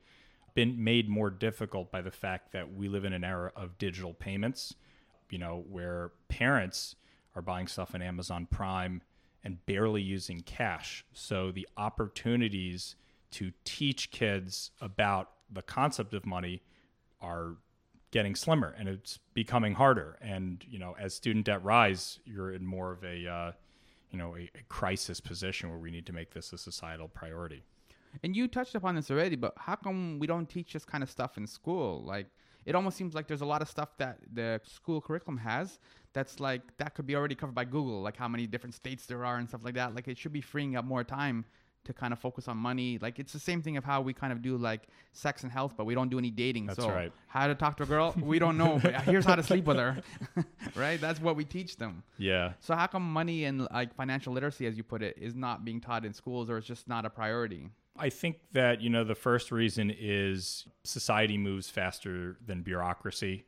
been 0.54 0.84
made 0.84 1.10
more 1.10 1.32
difficult 1.32 1.92
by 1.92 2.02
the 2.02 2.12
fact 2.12 2.52
that 2.52 2.76
we 2.76 2.88
live 2.90 3.06
in 3.06 3.14
an 3.14 3.24
era 3.24 3.52
of 3.56 3.80
digital 3.80 4.14
payments. 4.14 4.76
You 5.32 5.40
know, 5.40 5.66
where 5.68 6.12
parents 6.28 6.96
are 7.36 7.42
buying 7.42 7.66
stuff 7.66 7.96
on 7.96 8.04
Amazon 8.04 8.48
Prime 8.52 9.02
and 9.44 9.66
barely 9.66 10.02
using 10.02 10.42
cash. 10.42 11.06
So 11.14 11.52
the 11.52 11.68
opportunities 11.78 12.96
to 13.32 13.52
teach 13.66 14.12
kids 14.12 14.72
about 14.80 15.32
the 15.52 15.62
concept 15.62 16.14
of 16.14 16.26
money 16.26 16.62
are 17.22 17.58
getting 18.12 18.36
slimmer 18.36 18.76
and 18.78 18.88
it's 18.88 19.18
becoming 19.34 19.74
harder 19.74 20.20
and 20.22 20.64
you 20.70 20.78
know 20.78 20.96
as 21.00 21.16
student 21.16 21.46
debt 21.46 21.64
rise 21.64 22.20
you're 22.26 22.54
in 22.54 22.64
more 22.64 22.92
of 22.92 23.04
a 23.04 23.28
uh, 23.28 23.52
you 24.12 24.20
know 24.20 24.36
a, 24.36 24.42
a 24.42 24.64
crisis 24.70 25.20
position 25.20 25.68
where 25.68 25.80
we 25.80 25.90
need 25.90 26.06
to 26.06 26.14
make 26.14 26.32
this 26.32 26.54
a 26.54 26.58
societal 26.58 27.08
priority 27.08 27.64
And 28.22 28.36
you 28.36 28.48
touched 28.48 28.76
upon 28.76 28.96
this 28.96 29.10
already, 29.10 29.36
but 29.36 29.54
how 29.58 29.76
come 29.76 30.20
we 30.20 30.28
don't 30.28 30.48
teach 30.48 30.74
this 30.74 30.86
kind 30.86 31.04
of 31.04 31.10
stuff 31.10 31.38
in 31.38 31.48
school? 31.48 32.04
Like, 32.04 32.28
it 32.66 32.76
almost 32.76 32.98
seems 32.98 33.14
like 33.14 33.28
there's 33.28 33.42
a 33.42 33.46
lot 33.46 33.62
of 33.62 33.70
stuff 33.70 33.90
that 33.98 34.20
the 34.32 34.60
school 34.64 35.02
curriculum 35.02 35.38
has 35.38 35.80
that's 36.14 36.40
like 36.40 36.62
that 36.78 36.96
could 36.96 37.06
be 37.06 37.16
already 37.16 37.36
covered 37.36 37.56
by 37.56 37.66
Google, 37.66 38.02
like 38.02 38.18
how 38.18 38.28
many 38.28 38.48
different 38.48 38.76
states 38.76 39.06
there 39.06 39.26
are 39.26 39.38
and 39.38 39.48
stuff 39.50 39.64
like 39.64 39.76
that. 39.76 39.96
Like, 39.96 40.08
it 40.08 40.18
should 40.18 40.34
be 40.34 40.42
freeing 40.42 40.76
up 40.76 40.86
more 40.86 41.04
time 41.04 41.46
to 41.86 41.94
kind 41.94 42.14
of 42.14 42.20
focus 42.20 42.48
on 42.48 42.58
money. 42.58 42.98
Like, 43.02 43.20
it's 43.20 43.34
the 43.34 43.40
same 43.40 43.62
thing 43.62 43.78
of 43.78 43.84
how 43.84 44.02
we 44.02 44.14
kind 44.14 44.32
of 44.34 44.42
do 44.42 44.58
like 44.58 44.88
sex 45.12 45.44
and 45.44 45.52
health, 45.52 45.74
but 45.78 45.86
we 45.86 45.96
don't 45.96 46.10
do 46.10 46.18
any 46.18 46.32
dating. 46.32 46.68
That's 46.68 46.80
so, 46.80 46.90
right. 46.90 47.12
how 47.28 47.48
to 47.48 47.56
talk 47.56 47.78
to 47.78 47.84
a 47.84 47.86
girl, 47.86 48.16
we 48.22 48.40
don't 48.40 48.58
know. 48.58 48.80
but 48.82 48.96
here's 49.02 49.26
how 49.26 49.36
to 49.36 49.44
sleep 49.44 49.66
with 49.66 49.78
her, 49.78 50.02
right? 50.76 51.00
That's 51.00 51.20
what 51.22 51.36
we 51.36 51.46
teach 51.46 51.78
them. 51.78 52.04
yeah 52.18 52.54
So, 52.60 52.76
how 52.76 52.88
come 52.88 53.04
money 53.12 53.46
and 53.46 53.68
like 53.72 53.94
financial 53.96 54.34
literacy, 54.34 54.66
as 54.68 54.78
you 54.78 54.84
put 54.84 55.02
it, 55.02 55.18
is 55.20 55.36
not 55.36 55.66
being 55.66 55.82
taught 55.82 56.06
in 56.06 56.14
schools 56.14 56.50
or 56.50 56.58
it's 56.58 56.68
just 56.68 56.88
not 56.88 57.06
a 57.06 57.10
priority? 57.10 57.70
I 57.96 58.10
think 58.10 58.38
that 58.54 58.82
you 58.82 58.90
know 58.90 59.04
the 59.04 59.16
first 59.16 59.52
reason 59.52 59.94
is 59.96 60.66
society 60.84 61.38
moves 61.38 61.70
faster 61.70 62.38
than 62.44 62.62
bureaucracy. 62.64 63.46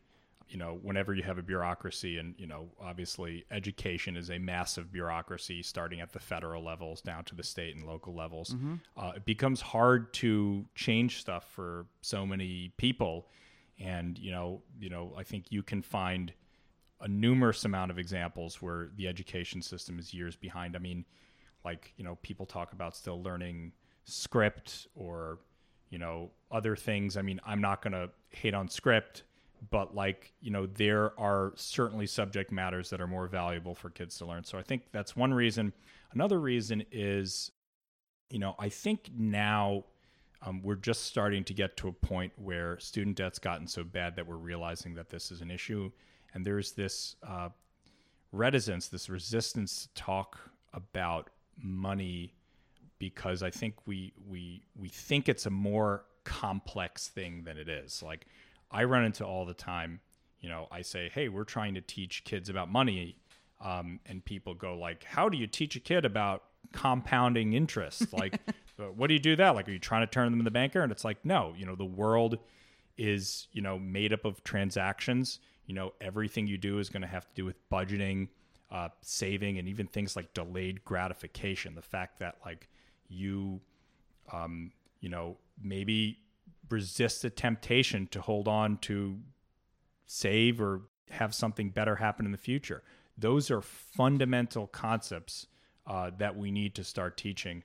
You 0.48 0.58
know, 0.58 0.80
whenever 0.82 1.14
you 1.14 1.24
have 1.24 1.38
a 1.38 1.42
bureaucracy, 1.44 2.18
and 2.18 2.36
you 2.38 2.48
know, 2.48 2.68
obviously, 2.80 3.46
education 3.52 4.16
is 4.16 4.30
a 4.30 4.38
massive 4.38 4.92
bureaucracy, 4.92 5.64
starting 5.64 6.02
at 6.02 6.14
the 6.14 6.20
federal 6.20 6.64
levels 6.64 7.02
down 7.02 7.24
to 7.26 7.36
the 7.36 7.44
state 7.44 7.76
and 7.76 7.86
local 7.86 8.14
levels. 8.16 8.56
Uh, 8.96 9.14
it 9.16 9.26
becomes 9.26 9.62
hard 9.62 10.14
to 10.14 10.66
change 10.76 11.20
stuff 11.20 11.50
for 11.52 11.88
so 12.02 12.26
many 12.26 12.72
people, 12.78 13.28
and 13.80 14.18
you 14.20 14.32
know, 14.32 14.62
you 14.80 14.90
know, 14.90 15.14
I 15.18 15.24
think 15.24 15.46
you 15.50 15.64
can 15.64 15.82
find 15.82 16.32
a 17.02 17.08
numerous 17.08 17.66
amount 17.66 17.92
of 17.92 18.00
examples 18.00 18.62
where 18.62 18.90
the 18.96 19.08
education 19.08 19.62
system 19.62 20.00
is 20.00 20.14
years 20.14 20.36
behind. 20.36 20.76
I 20.76 20.80
mean, 20.80 21.06
like 21.64 21.94
you 21.98 22.04
know, 22.04 22.18
people 22.22 22.46
talk 22.46 22.72
about 22.72 22.96
still 22.96 23.22
learning 23.22 23.74
script 24.06 24.88
or 24.96 25.40
you 25.90 25.98
know 25.98 26.32
other 26.52 26.76
things. 26.76 27.18
I 27.18 27.22
mean, 27.22 27.42
I'm 27.46 27.62
not 27.62 27.82
going 27.82 27.94
to 27.94 28.10
hate 28.30 28.54
on 28.54 28.70
script, 28.70 29.24
but 29.70 29.96
like 29.96 30.34
you 30.42 30.52
know, 30.52 30.66
there 30.66 31.18
are 31.20 31.54
certainly 31.56 32.08
subject 32.08 32.52
matters 32.52 32.90
that 32.90 33.02
are 33.02 33.08
more 33.08 33.28
valuable 33.28 33.76
for 33.76 33.90
kids 33.90 34.18
to 34.20 34.26
learn. 34.26 34.44
So 34.44 34.58
I 34.58 34.64
think 34.64 34.84
that's 34.92 35.16
one 35.16 35.34
reason. 35.34 35.74
Another 36.12 36.40
reason 36.40 36.84
is, 36.92 37.52
you 38.30 38.40
know, 38.40 38.56
I 38.60 38.70
think 38.70 39.10
now. 39.16 39.86
Um, 40.42 40.62
we're 40.62 40.76
just 40.76 41.06
starting 41.06 41.44
to 41.46 41.56
get 41.56 41.76
to 41.78 41.88
a 41.88 41.92
point 41.92 42.32
where 42.36 42.78
student 42.78 43.16
debt's 43.16 43.40
gotten 43.40 43.66
so 43.66 43.84
bad 43.84 44.16
that 44.16 44.28
we're 44.28 44.36
realizing 44.36 44.94
that 44.94 45.10
this 45.10 45.32
is 45.32 45.42
an 45.42 45.50
issue, 45.50 45.90
and 46.36 46.46
there's 46.46 46.74
this 46.74 47.16
uh, 47.28 47.50
reticence, 48.32 48.88
this 48.88 49.10
resistance 49.10 49.88
to 49.88 50.02
talk 50.02 50.38
about 50.74 51.32
money 51.58 52.34
because 53.00 53.44
I 53.44 53.50
think 53.50 53.76
we 53.86 54.14
we 54.28 54.64
we 54.76 54.90
think 54.90 55.30
it's 55.30 55.46
a 55.46 55.50
more 55.50 56.06
complex 56.24 57.08
thing 57.08 57.44
than 57.44 57.58
it 57.58 57.70
is. 57.70 58.02
Like 58.04 58.26
I 58.72 58.84
run 58.84 59.06
into 59.06 59.26
all 59.26 59.46
the 59.46 59.54
time, 59.54 60.02
you 60.40 60.50
know, 60.50 60.68
I 60.72 60.82
say, 60.82 61.10
"Hey, 61.10 61.30
we're 61.30 61.44
trying 61.44 61.76
to 61.76 61.82
teach 61.82 62.24
kids 62.24 62.50
about 62.50 62.70
money." 62.70 63.18
Um, 63.62 64.00
and 64.06 64.24
people 64.24 64.54
go 64.54 64.78
like, 64.78 65.04
"How 65.04 65.30
do 65.30 65.38
you 65.38 65.48
teach 65.48 65.76
a 65.76 65.80
kid 65.80 66.06
about 66.06 66.44
compounding 66.72 67.54
interest? 67.54 68.14
Like, 68.14 68.40
what 68.96 69.08
do 69.08 69.14
you 69.14 69.20
do 69.20 69.36
that? 69.38 69.56
Like, 69.56 69.68
are 69.68 69.72
you 69.72 69.80
trying 69.80 70.06
to 70.06 70.12
turn 70.12 70.26
them 70.26 70.34
into 70.34 70.44
the 70.44 70.52
banker?" 70.52 70.82
And 70.82 70.92
it's 70.92 71.06
like, 71.06 71.24
no, 71.24 71.54
you 71.58 71.66
know, 71.66 71.76
the 71.76 71.86
world 71.86 72.40
is 72.98 73.48
you 73.52 73.62
know 73.62 73.78
made 73.78 74.14
up 74.14 74.26
of 74.26 74.44
transactions. 74.44 75.40
You 75.66 75.76
know 75.76 75.94
everything 76.00 76.48
you 76.48 76.58
do 76.58 76.80
is 76.80 76.90
going 76.90 77.02
to 77.02 77.08
have 77.08 77.28
to 77.28 77.34
do 77.34 77.46
with 77.46 77.58
budgeting, 77.70 78.30
uh, 78.72 78.90
saving, 79.02 79.58
and 79.58 79.68
even 79.68 79.88
things 79.88 80.16
like 80.16 80.34
delayed 80.34 80.84
gratification. 80.86 81.76
The 81.76 81.82
fact 81.82 82.20
that 82.20 82.36
like 82.46 82.70
you, 83.08 83.62
um, 84.32 84.72
you 85.00 85.10
know, 85.10 85.38
maybe 85.62 86.20
resist 86.70 87.22
the 87.22 87.30
temptation 87.30 88.08
to 88.08 88.22
hold 88.22 88.48
on 88.48 88.78
to 88.78 89.20
save 90.06 90.62
or 90.62 90.82
have 91.12 91.34
something 91.34 91.70
better 91.70 91.96
happen 91.96 92.26
in 92.26 92.32
the 92.32 92.38
future. 92.38 92.84
Those 93.18 93.50
are 93.50 93.62
fundamental 93.62 94.68
concepts 94.68 95.48
uh, 95.88 96.12
that 96.18 96.36
we 96.36 96.52
need 96.52 96.76
to 96.76 96.84
start 96.84 97.18
teaching. 97.18 97.64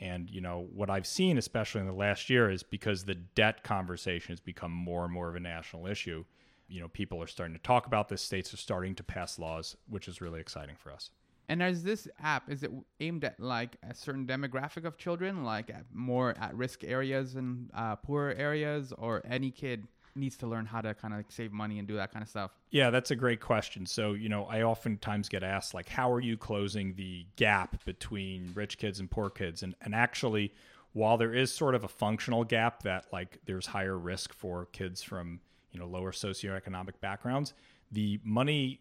And 0.00 0.28
you 0.28 0.40
know 0.40 0.66
what 0.72 0.90
I've 0.90 1.06
seen, 1.06 1.38
especially 1.38 1.80
in 1.80 1.86
the 1.86 1.92
last 1.92 2.28
year, 2.28 2.50
is 2.50 2.62
because 2.62 3.04
the 3.04 3.14
debt 3.14 3.62
conversation 3.62 4.32
has 4.32 4.40
become 4.40 4.72
more 4.72 5.04
and 5.04 5.12
more 5.12 5.28
of 5.28 5.36
a 5.36 5.40
national 5.40 5.86
issue. 5.86 6.24
You 6.68 6.80
know, 6.80 6.88
people 6.88 7.22
are 7.22 7.26
starting 7.26 7.54
to 7.54 7.62
talk 7.62 7.86
about 7.86 8.08
this. 8.08 8.22
States 8.22 8.52
are 8.52 8.58
starting 8.58 8.94
to 8.96 9.02
pass 9.02 9.38
laws, 9.38 9.76
which 9.88 10.08
is 10.08 10.20
really 10.20 10.40
exciting 10.40 10.76
for 10.76 10.90
us. 10.90 11.10
And 11.48 11.62
is 11.62 11.82
this 11.82 12.08
app 12.22 12.50
is 12.50 12.62
it 12.62 12.70
aimed 13.00 13.24
at 13.24 13.38
like 13.38 13.76
a 13.88 13.94
certain 13.94 14.26
demographic 14.26 14.84
of 14.84 14.96
children, 14.96 15.44
like 15.44 15.70
at 15.70 15.84
more 15.92 16.34
at 16.40 16.54
risk 16.54 16.84
areas 16.84 17.34
and 17.34 17.70
uh, 17.74 17.96
poorer 17.96 18.34
areas, 18.36 18.92
or 18.96 19.22
any 19.28 19.50
kid 19.50 19.86
needs 20.14 20.36
to 20.36 20.46
learn 20.46 20.66
how 20.66 20.80
to 20.80 20.94
kind 20.94 21.14
of 21.14 21.18
like 21.18 21.32
save 21.32 21.52
money 21.52 21.78
and 21.78 21.88
do 21.88 21.96
that 21.96 22.12
kind 22.12 22.22
of 22.22 22.28
stuff? 22.28 22.52
Yeah, 22.70 22.90
that's 22.90 23.10
a 23.10 23.16
great 23.16 23.40
question. 23.40 23.86
So, 23.86 24.12
you 24.12 24.28
know, 24.28 24.44
I 24.44 24.62
oftentimes 24.62 25.28
get 25.28 25.42
asked 25.42 25.74
like 25.74 25.88
how 25.88 26.12
are 26.12 26.20
you 26.20 26.36
closing 26.36 26.94
the 26.94 27.26
gap 27.36 27.84
between 27.84 28.52
rich 28.54 28.78
kids 28.78 29.00
and 29.00 29.10
poor 29.10 29.30
kids? 29.30 29.62
And 29.62 29.74
and 29.82 29.94
actually 29.94 30.52
while 30.92 31.16
there 31.16 31.34
is 31.34 31.54
sort 31.54 31.74
of 31.74 31.84
a 31.84 31.88
functional 31.88 32.44
gap 32.44 32.82
that 32.82 33.06
like 33.12 33.38
there's 33.46 33.66
higher 33.66 33.96
risk 33.96 34.32
for 34.32 34.66
kids 34.66 35.02
from, 35.02 35.40
you 35.70 35.80
know, 35.80 35.86
lower 35.86 36.12
socioeconomic 36.12 37.00
backgrounds, 37.00 37.54
the 37.90 38.20
money 38.24 38.80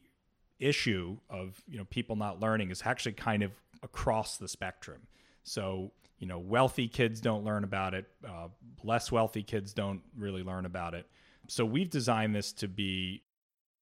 issue 0.62 1.18
of, 1.30 1.62
you 1.68 1.78
know, 1.78 1.86
people 1.86 2.16
not 2.16 2.40
learning 2.40 2.72
is 2.72 2.82
actually 2.86 3.14
kind 3.14 3.44
of 3.44 3.52
across 3.84 4.38
the 4.38 4.48
spectrum. 4.48 5.02
So, 5.44 5.92
you 6.20 6.28
know, 6.28 6.40
wealthy 6.40 6.88
kids 6.88 7.20
don't 7.20 7.44
learn 7.44 7.64
about 7.64 7.94
it. 7.94 8.06
Uh, 8.28 8.48
less 8.84 9.12
wealthy 9.12 9.44
kids 9.44 9.74
don't 9.74 10.02
really 10.18 10.44
learn 10.44 10.66
about 10.66 10.94
it. 10.94 11.08
So 11.48 11.66
we've 11.66 11.90
designed 11.90 12.36
this 12.36 12.52
to 12.54 12.68
be 12.68 13.24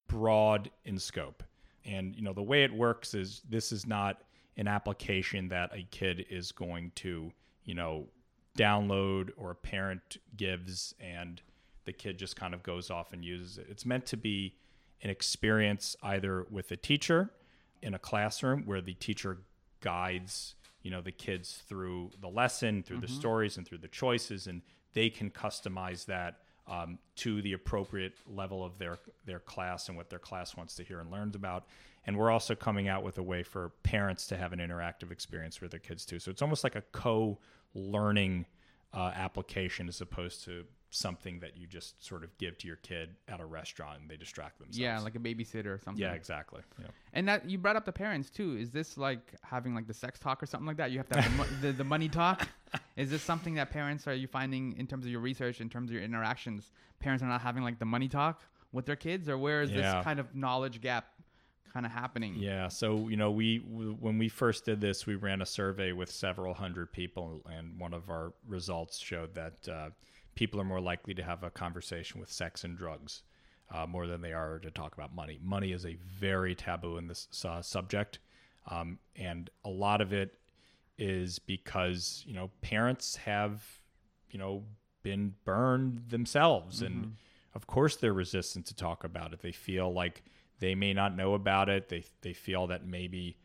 broad 0.08 0.70
in 0.84 0.98
scope. 0.98 1.42
And 1.84 2.16
you 2.16 2.22
know, 2.22 2.32
the 2.32 2.42
way 2.42 2.64
it 2.64 2.72
works 2.72 3.14
is 3.14 3.42
this 3.48 3.72
is 3.72 3.86
not 3.86 4.22
an 4.56 4.68
application 4.68 5.48
that 5.48 5.70
a 5.74 5.86
kid 5.90 6.26
is 6.28 6.52
going 6.52 6.92
to, 6.96 7.30
you 7.64 7.74
know, 7.74 8.06
download 8.58 9.30
or 9.36 9.52
a 9.52 9.54
parent 9.54 10.16
gives 10.36 10.94
and 11.00 11.40
the 11.84 11.92
kid 11.92 12.18
just 12.18 12.36
kind 12.36 12.52
of 12.52 12.62
goes 12.62 12.90
off 12.90 13.12
and 13.12 13.24
uses 13.24 13.58
it. 13.58 13.66
It's 13.70 13.86
meant 13.86 14.06
to 14.06 14.16
be 14.16 14.54
an 15.02 15.10
experience 15.10 15.96
either 16.02 16.46
with 16.50 16.70
a 16.70 16.76
teacher 16.76 17.30
in 17.82 17.94
a 17.94 17.98
classroom 17.98 18.64
where 18.66 18.80
the 18.80 18.94
teacher 18.94 19.38
guides, 19.80 20.54
you 20.82 20.90
know, 20.90 21.00
the 21.00 21.12
kids 21.12 21.62
through 21.68 22.10
the 22.20 22.28
lesson, 22.28 22.82
through 22.82 22.98
mm-hmm. 22.98 23.06
the 23.06 23.12
stories 23.12 23.56
and 23.56 23.66
through 23.66 23.78
the 23.78 23.88
choices 23.88 24.46
and 24.46 24.62
they 24.92 25.10
can 25.10 25.30
customize 25.30 26.04
that 26.06 26.38
um, 26.66 26.98
to 27.16 27.42
the 27.42 27.52
appropriate 27.52 28.14
level 28.26 28.64
of 28.64 28.78
their 28.78 28.98
their 29.26 29.40
class 29.40 29.88
and 29.88 29.96
what 29.96 30.08
their 30.08 30.18
class 30.18 30.56
wants 30.56 30.74
to 30.76 30.84
hear 30.84 31.00
and 31.00 31.10
learns 31.10 31.34
about. 31.34 31.66
And 32.06 32.16
we're 32.16 32.30
also 32.30 32.54
coming 32.54 32.88
out 32.88 33.02
with 33.02 33.18
a 33.18 33.22
way 33.22 33.42
for 33.42 33.72
parents 33.82 34.26
to 34.28 34.36
have 34.36 34.52
an 34.52 34.58
interactive 34.58 35.10
experience 35.10 35.60
with 35.60 35.72
their 35.72 35.80
kids 35.80 36.06
too. 36.06 36.18
So 36.18 36.30
it's 36.30 36.42
almost 36.42 36.64
like 36.64 36.76
a 36.76 36.82
co-learning 36.92 38.46
uh, 38.94 39.12
application 39.14 39.88
as 39.88 40.00
opposed 40.00 40.44
to 40.44 40.64
something 40.90 41.38
that 41.40 41.56
you 41.56 41.66
just 41.66 42.04
sort 42.04 42.24
of 42.24 42.36
give 42.38 42.58
to 42.58 42.66
your 42.66 42.76
kid 42.76 43.10
at 43.28 43.40
a 43.40 43.44
restaurant 43.44 44.00
and 44.00 44.10
they 44.10 44.16
distract 44.16 44.58
themselves. 44.58 44.78
Yeah, 44.78 44.98
like 45.00 45.14
a 45.14 45.18
babysitter 45.18 45.66
or 45.66 45.78
something. 45.78 46.02
Yeah, 46.02 46.12
exactly. 46.12 46.62
Yeah. 46.78 46.86
And 47.12 47.28
that 47.28 47.48
you 47.48 47.58
brought 47.58 47.76
up 47.76 47.84
the 47.84 47.92
parents 47.92 48.28
too. 48.28 48.56
Is 48.56 48.70
this 48.70 48.98
like 48.98 49.34
having 49.42 49.74
like 49.74 49.86
the 49.86 49.94
sex 49.94 50.18
talk 50.18 50.42
or 50.42 50.46
something 50.46 50.66
like 50.66 50.76
that? 50.78 50.90
You 50.90 50.98
have 50.98 51.08
to 51.10 51.20
have 51.20 51.60
the, 51.62 51.68
the, 51.68 51.72
the 51.74 51.84
money 51.84 52.08
talk. 52.08 52.48
Is 52.96 53.10
this 53.10 53.22
something 53.22 53.54
that 53.54 53.70
parents 53.70 54.06
are 54.06 54.14
you 54.14 54.26
finding 54.26 54.76
in 54.78 54.86
terms 54.86 55.04
of 55.04 55.10
your 55.10 55.20
research, 55.20 55.60
in 55.60 55.68
terms 55.68 55.90
of 55.90 55.94
your 55.94 56.02
interactions? 56.02 56.70
Parents 56.98 57.22
are 57.22 57.28
not 57.28 57.40
having 57.40 57.62
like 57.62 57.78
the 57.78 57.84
money 57.84 58.08
talk 58.08 58.42
with 58.72 58.86
their 58.86 58.96
kids, 58.96 59.28
or 59.28 59.38
where 59.38 59.62
is 59.62 59.70
yeah. 59.70 59.94
this 59.94 60.04
kind 60.04 60.20
of 60.20 60.34
knowledge 60.34 60.80
gap 60.80 61.06
kind 61.72 61.86
of 61.86 61.92
happening? 61.92 62.34
Yeah. 62.36 62.68
So, 62.68 63.08
you 63.08 63.16
know, 63.16 63.30
we, 63.30 63.58
when 63.58 64.18
we 64.18 64.28
first 64.28 64.64
did 64.64 64.80
this, 64.80 65.06
we 65.06 65.14
ran 65.14 65.42
a 65.42 65.46
survey 65.46 65.92
with 65.92 66.10
several 66.10 66.54
hundred 66.54 66.92
people, 66.92 67.42
and 67.50 67.78
one 67.78 67.94
of 67.94 68.10
our 68.10 68.32
results 68.46 68.98
showed 68.98 69.34
that 69.34 69.68
uh, 69.68 69.90
people 70.34 70.60
are 70.60 70.64
more 70.64 70.80
likely 70.80 71.14
to 71.14 71.22
have 71.22 71.42
a 71.42 71.50
conversation 71.50 72.20
with 72.20 72.30
sex 72.30 72.64
and 72.64 72.76
drugs 72.76 73.22
uh, 73.72 73.86
more 73.86 74.06
than 74.06 74.20
they 74.20 74.32
are 74.32 74.58
to 74.58 74.70
talk 74.70 74.94
about 74.94 75.14
money. 75.14 75.38
Money 75.42 75.72
is 75.72 75.86
a 75.86 75.96
very 76.18 76.54
taboo 76.54 76.96
in 76.96 77.06
this 77.08 77.28
uh, 77.44 77.62
subject. 77.62 78.18
Um, 78.68 78.98
and 79.16 79.50
a 79.64 79.70
lot 79.70 80.00
of 80.00 80.12
it 80.12 80.34
is 80.98 81.38
because, 81.38 82.22
you 82.26 82.34
know, 82.34 82.50
parents 82.60 83.16
have, 83.16 83.64
you 84.30 84.38
know, 84.38 84.64
been 85.02 85.34
burned 85.44 86.10
themselves. 86.10 86.82
Mm-hmm. 86.82 86.86
And 86.86 87.16
of 87.54 87.66
course, 87.66 87.96
they're 87.96 88.12
resistant 88.12 88.66
to 88.66 88.74
talk 88.74 89.02
about 89.02 89.32
it. 89.32 89.40
They 89.40 89.52
feel 89.52 89.92
like 89.92 90.22
they 90.60 90.74
may 90.74 90.94
not 90.94 91.16
know 91.16 91.34
about 91.34 91.68
it. 91.68 91.88
They, 91.88 92.04
they 92.22 92.32
feel 92.32 92.68
that 92.68 92.86
maybe 92.86 93.36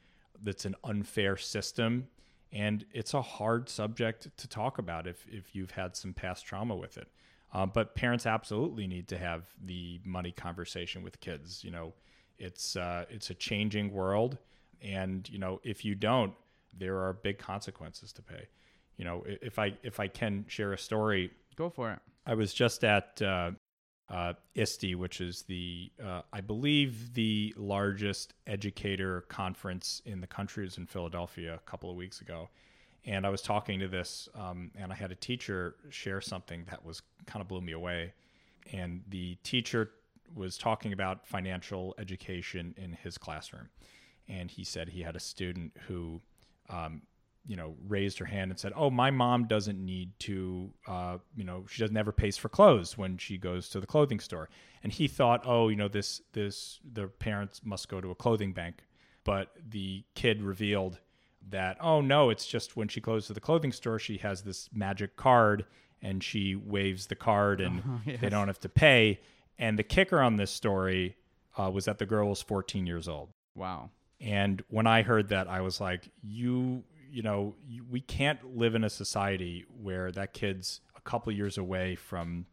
that's 0.42 0.66
an 0.66 0.76
unfair 0.84 1.38
system 1.38 2.08
and 2.56 2.86
it's 2.94 3.14
a 3.14 3.22
hard 3.22 3.68
subject 3.68 4.30
to 4.38 4.48
talk 4.48 4.78
about 4.78 5.08
if, 5.08 5.28
if 5.30 5.54
you've 5.54 5.72
had 5.72 5.96
some 5.96 6.14
past 6.14 6.46
trauma 6.46 6.76
with 6.76 6.98
it. 6.98 7.10
Um, 7.54 7.72
but 7.74 7.96
parents 7.96 8.26
absolutely 8.26 8.88
need 8.88 9.10
to 9.10 9.18
have 9.18 9.44
the 9.64 10.00
money 10.06 10.32
conversation 10.32 11.04
with 11.04 11.20
kids. 11.20 11.64
You 11.64 11.72
know, 11.72 11.94
it's 12.38 12.76
uh, 12.76 13.06
it's 13.10 13.30
a 13.30 13.34
changing 13.34 13.92
world, 13.94 14.38
and 14.82 15.30
you 15.30 15.38
know 15.38 15.62
if 15.64 15.86
you 15.86 15.96
don't, 15.96 16.34
there 16.78 16.98
are 16.98 17.14
big 17.14 17.38
consequences 17.38 18.12
to 18.14 18.22
pay. 18.22 18.48
You 18.98 19.06
know, 19.06 19.24
if 19.26 19.60
I 19.60 19.74
if 19.84 20.00
I 20.00 20.08
can 20.08 20.46
share 20.48 20.74
a 20.74 20.78
story, 20.78 21.32
go 21.56 21.70
for 21.70 21.92
it. 21.92 22.00
I 22.26 22.34
was 22.34 22.54
just 22.54 22.84
at 22.84 23.22
uh, 23.22 23.52
uh, 24.10 24.34
ISTE, 24.56 24.96
which 24.96 25.20
is 25.20 25.44
the, 25.44 25.92
uh, 26.04 26.22
I 26.32 26.42
believe, 26.42 27.14
the 27.14 27.54
largest 27.58 28.34
educator 28.46 29.22
conference 29.22 30.02
in 30.06 30.22
the 30.22 30.28
country, 30.28 30.66
is 30.68 30.78
in 30.78 30.86
Philadelphia 30.86 31.56
a 31.56 31.70
couple 31.70 31.90
of 31.90 31.96
weeks 31.96 32.22
ago. 32.22 32.50
And 33.06 33.26
I 33.26 33.30
was 33.30 33.42
talking 33.42 33.80
to 33.80 33.88
this, 33.88 34.28
um, 34.36 34.72
and 34.76 34.92
I 34.92 34.96
had 34.96 35.12
a 35.12 35.16
teacher 35.16 35.76
share 35.90 36.22
something 36.22 36.66
that 36.70 36.84
was 36.84 37.02
kind 37.26 37.42
of 37.42 37.48
blew 37.48 37.62
me 37.62 37.74
away. 37.74 38.14
And 38.74 39.04
the 39.10 39.36
teacher 39.44 39.92
was 40.34 40.58
talking 40.58 40.92
about 40.92 41.28
financial 41.28 41.94
education 42.00 42.74
in 42.78 42.94
his 42.94 43.18
classroom. 43.18 43.70
And 44.28 44.50
he 44.50 44.64
said 44.64 44.90
he 44.90 45.04
had 45.04 45.16
a 45.16 45.20
student 45.20 45.74
who 45.88 46.22
um, 46.70 47.04
you 47.46 47.56
know 47.56 47.76
raised 47.88 48.18
her 48.20 48.26
hand 48.26 48.52
and 48.52 48.60
said 48.60 48.74
oh 48.76 48.90
my 48.90 49.12
mom 49.12 49.46
doesn't 49.46 49.84
need 49.84 50.12
to 50.20 50.72
uh, 50.88 51.18
you 51.36 51.44
know 51.44 51.66
she 51.70 51.82
doesn't 51.82 51.98
ever 51.98 52.12
pays 52.12 52.38
for 52.38 52.50
clothes 52.50 52.98
when 52.98 53.18
she 53.18 53.38
goes 53.38 53.70
to 53.70 53.80
the 53.80 53.88
clothing 53.88 54.20
store. 54.20 54.50
And 54.84 54.92
he 54.92 55.08
thought 55.08 55.44
oh 55.46 55.70
you 55.70 55.76
know 55.76 55.88
this 55.88 56.22
this 56.34 56.80
the 56.94 57.08
parents 57.08 57.62
must 57.64 57.90
go 57.90 58.02
to 58.02 58.12
a 58.12 58.16
clothing 58.16 58.54
bank. 58.54 58.84
But 59.24 59.52
the 59.70 60.04
kid 60.14 60.42
revealed 60.42 61.00
that 61.50 61.78
oh 61.80 62.02
no 62.02 62.30
it's 62.30 62.46
just 62.46 62.76
when 62.76 62.88
she 62.88 63.02
goes 63.02 63.28
to 63.28 63.34
the 63.34 63.40
clothing 63.40 63.72
store 63.72 64.00
she 64.00 64.18
has 64.18 64.42
this 64.42 64.68
magic 64.74 65.16
card 65.16 65.66
and 66.02 66.24
she 66.24 66.56
waves 66.56 67.08
the 67.08 67.16
card 67.16 67.62
and 67.62 67.82
oh, 67.88 68.02
yes. 68.06 68.20
they 68.22 68.30
don't 68.30 68.48
have 68.48 68.60
to 68.60 68.70
pay. 68.70 69.20
And 69.58 69.80
the 69.80 69.84
kicker 69.84 70.20
on 70.20 70.36
this 70.36 70.52
story 70.52 71.16
uh, 71.58 71.70
was 71.72 71.86
that 71.86 71.98
the 71.98 72.06
girl 72.06 72.30
was 72.30 72.42
14 72.42 72.86
years 72.86 73.08
old. 73.08 73.30
Wow. 73.56 73.90
And 74.22 74.64
when 74.70 74.88
I 74.88 75.02
heard 75.02 75.30
that, 75.30 75.48
I 75.48 75.62
was 75.62 75.82
like, 75.82 76.10
"You 76.22 76.84
you 77.16 77.22
know, 77.22 77.56
we 77.90 78.02
can't 78.02 78.58
live 78.58 78.76
in 78.76 78.84
a 78.84 78.90
society 78.90 79.64
where 79.82 80.12
that 80.12 80.34
kid's 80.34 80.82
a 80.98 81.02
couple 81.02 81.32
years 81.32 81.58
away 81.58 81.96
from 81.96 82.46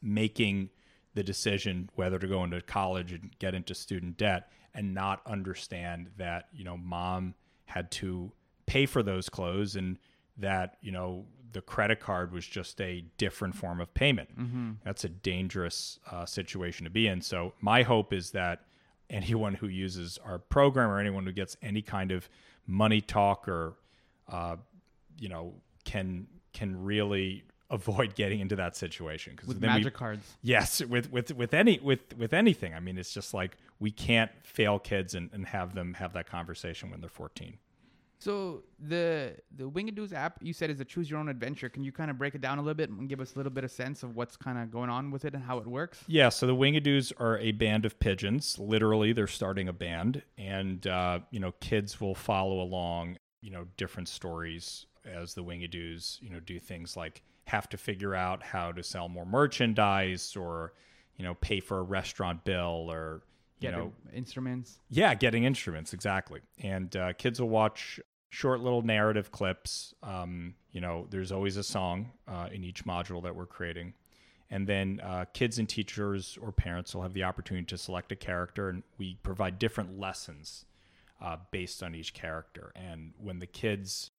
making 0.00 0.70
the 1.12 1.22
decision 1.22 1.90
whether 1.96 2.18
to 2.18 2.26
go 2.26 2.42
into 2.42 2.62
college 2.62 3.12
and 3.12 3.30
get 3.38 3.54
into 3.54 3.74
student 3.74 4.16
debt 4.16 4.48
and 4.72 4.94
not 4.94 5.20
understand 5.26 6.08
that, 6.16 6.48
you 6.50 6.64
know, 6.64 6.78
mom 6.78 7.34
had 7.66 7.90
to 7.90 8.32
pay 8.64 8.86
for 8.86 9.02
those 9.02 9.28
clothes 9.28 9.76
and 9.76 9.98
that, 10.38 10.78
you 10.80 10.92
know, 10.92 11.26
the 11.52 11.60
credit 11.60 12.00
card 12.00 12.32
was 12.32 12.46
just 12.46 12.80
a 12.80 13.04
different 13.18 13.54
form 13.54 13.82
of 13.82 13.92
payment. 13.92 14.30
Mm-hmm. 14.34 14.70
That's 14.82 15.04
a 15.04 15.10
dangerous 15.10 15.98
uh, 16.10 16.24
situation 16.24 16.84
to 16.84 16.90
be 16.90 17.06
in. 17.06 17.20
So, 17.20 17.52
my 17.60 17.82
hope 17.82 18.14
is 18.14 18.30
that 18.30 18.64
anyone 19.10 19.54
who 19.54 19.68
uses 19.68 20.18
our 20.24 20.38
program 20.38 20.88
or 20.88 20.98
anyone 20.98 21.26
who 21.26 21.32
gets 21.32 21.58
any 21.60 21.82
kind 21.82 22.12
of 22.12 22.30
money 22.66 23.02
talk 23.02 23.46
or 23.46 23.74
uh, 24.30 24.56
you 25.18 25.28
know, 25.28 25.54
can 25.84 26.26
can 26.52 26.82
really 26.82 27.44
avoid 27.70 28.14
getting 28.16 28.40
into 28.40 28.56
that 28.56 28.76
situation 28.76 29.34
because 29.34 29.48
with 29.48 29.60
magic 29.60 29.84
we, 29.94 29.98
cards. 29.98 30.36
Yes, 30.42 30.84
with 30.84 31.10
with 31.10 31.34
with 31.34 31.54
any 31.54 31.78
with 31.80 32.16
with 32.16 32.32
anything. 32.32 32.74
I 32.74 32.80
mean, 32.80 32.98
it's 32.98 33.12
just 33.12 33.32
like 33.34 33.56
we 33.78 33.90
can't 33.90 34.30
fail 34.42 34.78
kids 34.78 35.14
and, 35.14 35.30
and 35.32 35.46
have 35.46 35.74
them 35.74 35.94
have 35.94 36.12
that 36.14 36.28
conversation 36.28 36.90
when 36.90 37.00
they're 37.00 37.08
14. 37.08 37.56
So 38.20 38.64
the 38.78 39.34
the 39.56 39.64
Wingadoos 39.64 40.12
app 40.12 40.38
you 40.42 40.52
said 40.52 40.68
is 40.68 40.78
a 40.80 40.84
choose 40.84 41.10
your 41.10 41.18
own 41.18 41.30
adventure. 41.30 41.70
Can 41.70 41.82
you 41.82 41.90
kind 41.90 42.10
of 42.10 42.18
break 42.18 42.34
it 42.34 42.42
down 42.42 42.58
a 42.58 42.60
little 42.60 42.74
bit 42.74 42.90
and 42.90 43.08
give 43.08 43.18
us 43.18 43.34
a 43.34 43.38
little 43.38 43.50
bit 43.50 43.64
of 43.64 43.70
sense 43.70 44.02
of 44.02 44.14
what's 44.14 44.36
kind 44.36 44.58
of 44.58 44.70
going 44.70 44.90
on 44.90 45.10
with 45.10 45.24
it 45.24 45.32
and 45.32 45.42
how 45.42 45.56
it 45.56 45.66
works? 45.66 46.04
Yeah, 46.06 46.28
so 46.28 46.46
the 46.46 46.54
Wingadoos 46.54 47.14
are 47.18 47.38
a 47.38 47.52
band 47.52 47.86
of 47.86 47.98
pigeons. 47.98 48.58
Literally, 48.58 49.14
they're 49.14 49.26
starting 49.26 49.68
a 49.68 49.72
band, 49.72 50.22
and 50.36 50.86
uh, 50.86 51.20
you 51.30 51.40
know, 51.40 51.52
kids 51.60 51.98
will 51.98 52.14
follow 52.14 52.60
along. 52.60 53.16
You 53.40 53.50
know, 53.50 53.66
different 53.76 54.08
stories 54.08 54.86
as 55.04 55.34
the 55.34 55.42
Wingadoos. 55.42 56.20
You 56.20 56.30
know, 56.30 56.40
do 56.40 56.58
things 56.58 56.96
like 56.96 57.22
have 57.46 57.68
to 57.70 57.76
figure 57.76 58.14
out 58.14 58.42
how 58.42 58.72
to 58.72 58.82
sell 58.82 59.08
more 59.08 59.26
merchandise, 59.26 60.36
or 60.36 60.72
you 61.16 61.24
know, 61.24 61.34
pay 61.34 61.60
for 61.60 61.78
a 61.78 61.82
restaurant 61.82 62.44
bill, 62.44 62.86
or 62.90 63.22
you 63.60 63.68
Get 63.70 63.76
know, 63.76 63.92
instruments. 64.14 64.78
yeah, 64.88 65.14
getting 65.14 65.44
instruments 65.44 65.92
exactly. 65.92 66.40
And 66.62 66.94
uh, 66.96 67.12
kids 67.14 67.40
will 67.40 67.50
watch 67.50 68.00
short 68.30 68.60
little 68.60 68.82
narrative 68.82 69.30
clips. 69.30 69.92
Um, 70.02 70.54
you 70.70 70.80
know, 70.80 71.06
there's 71.10 71.32
always 71.32 71.56
a 71.56 71.64
song 71.64 72.12
uh, 72.28 72.48
in 72.52 72.64
each 72.64 72.84
module 72.84 73.22
that 73.24 73.34
we're 73.34 73.46
creating. 73.46 73.92
And 74.52 74.66
then 74.66 75.00
uh, 75.04 75.26
kids 75.32 75.58
and 75.58 75.68
teachers 75.68 76.38
or 76.40 76.52
parents 76.52 76.94
will 76.94 77.02
have 77.02 77.12
the 77.12 77.22
opportunity 77.24 77.66
to 77.66 77.78
select 77.78 78.10
a 78.12 78.16
character, 78.16 78.68
and 78.68 78.82
we 78.98 79.16
provide 79.22 79.58
different 79.58 79.98
lessons 79.98 80.64
uh, 81.20 81.36
based 81.50 81.82
on 81.82 81.94
each 81.94 82.14
character. 82.14 82.72
And 82.74 83.12
when 83.18 83.38
the 83.38 83.46
kids 83.46 84.10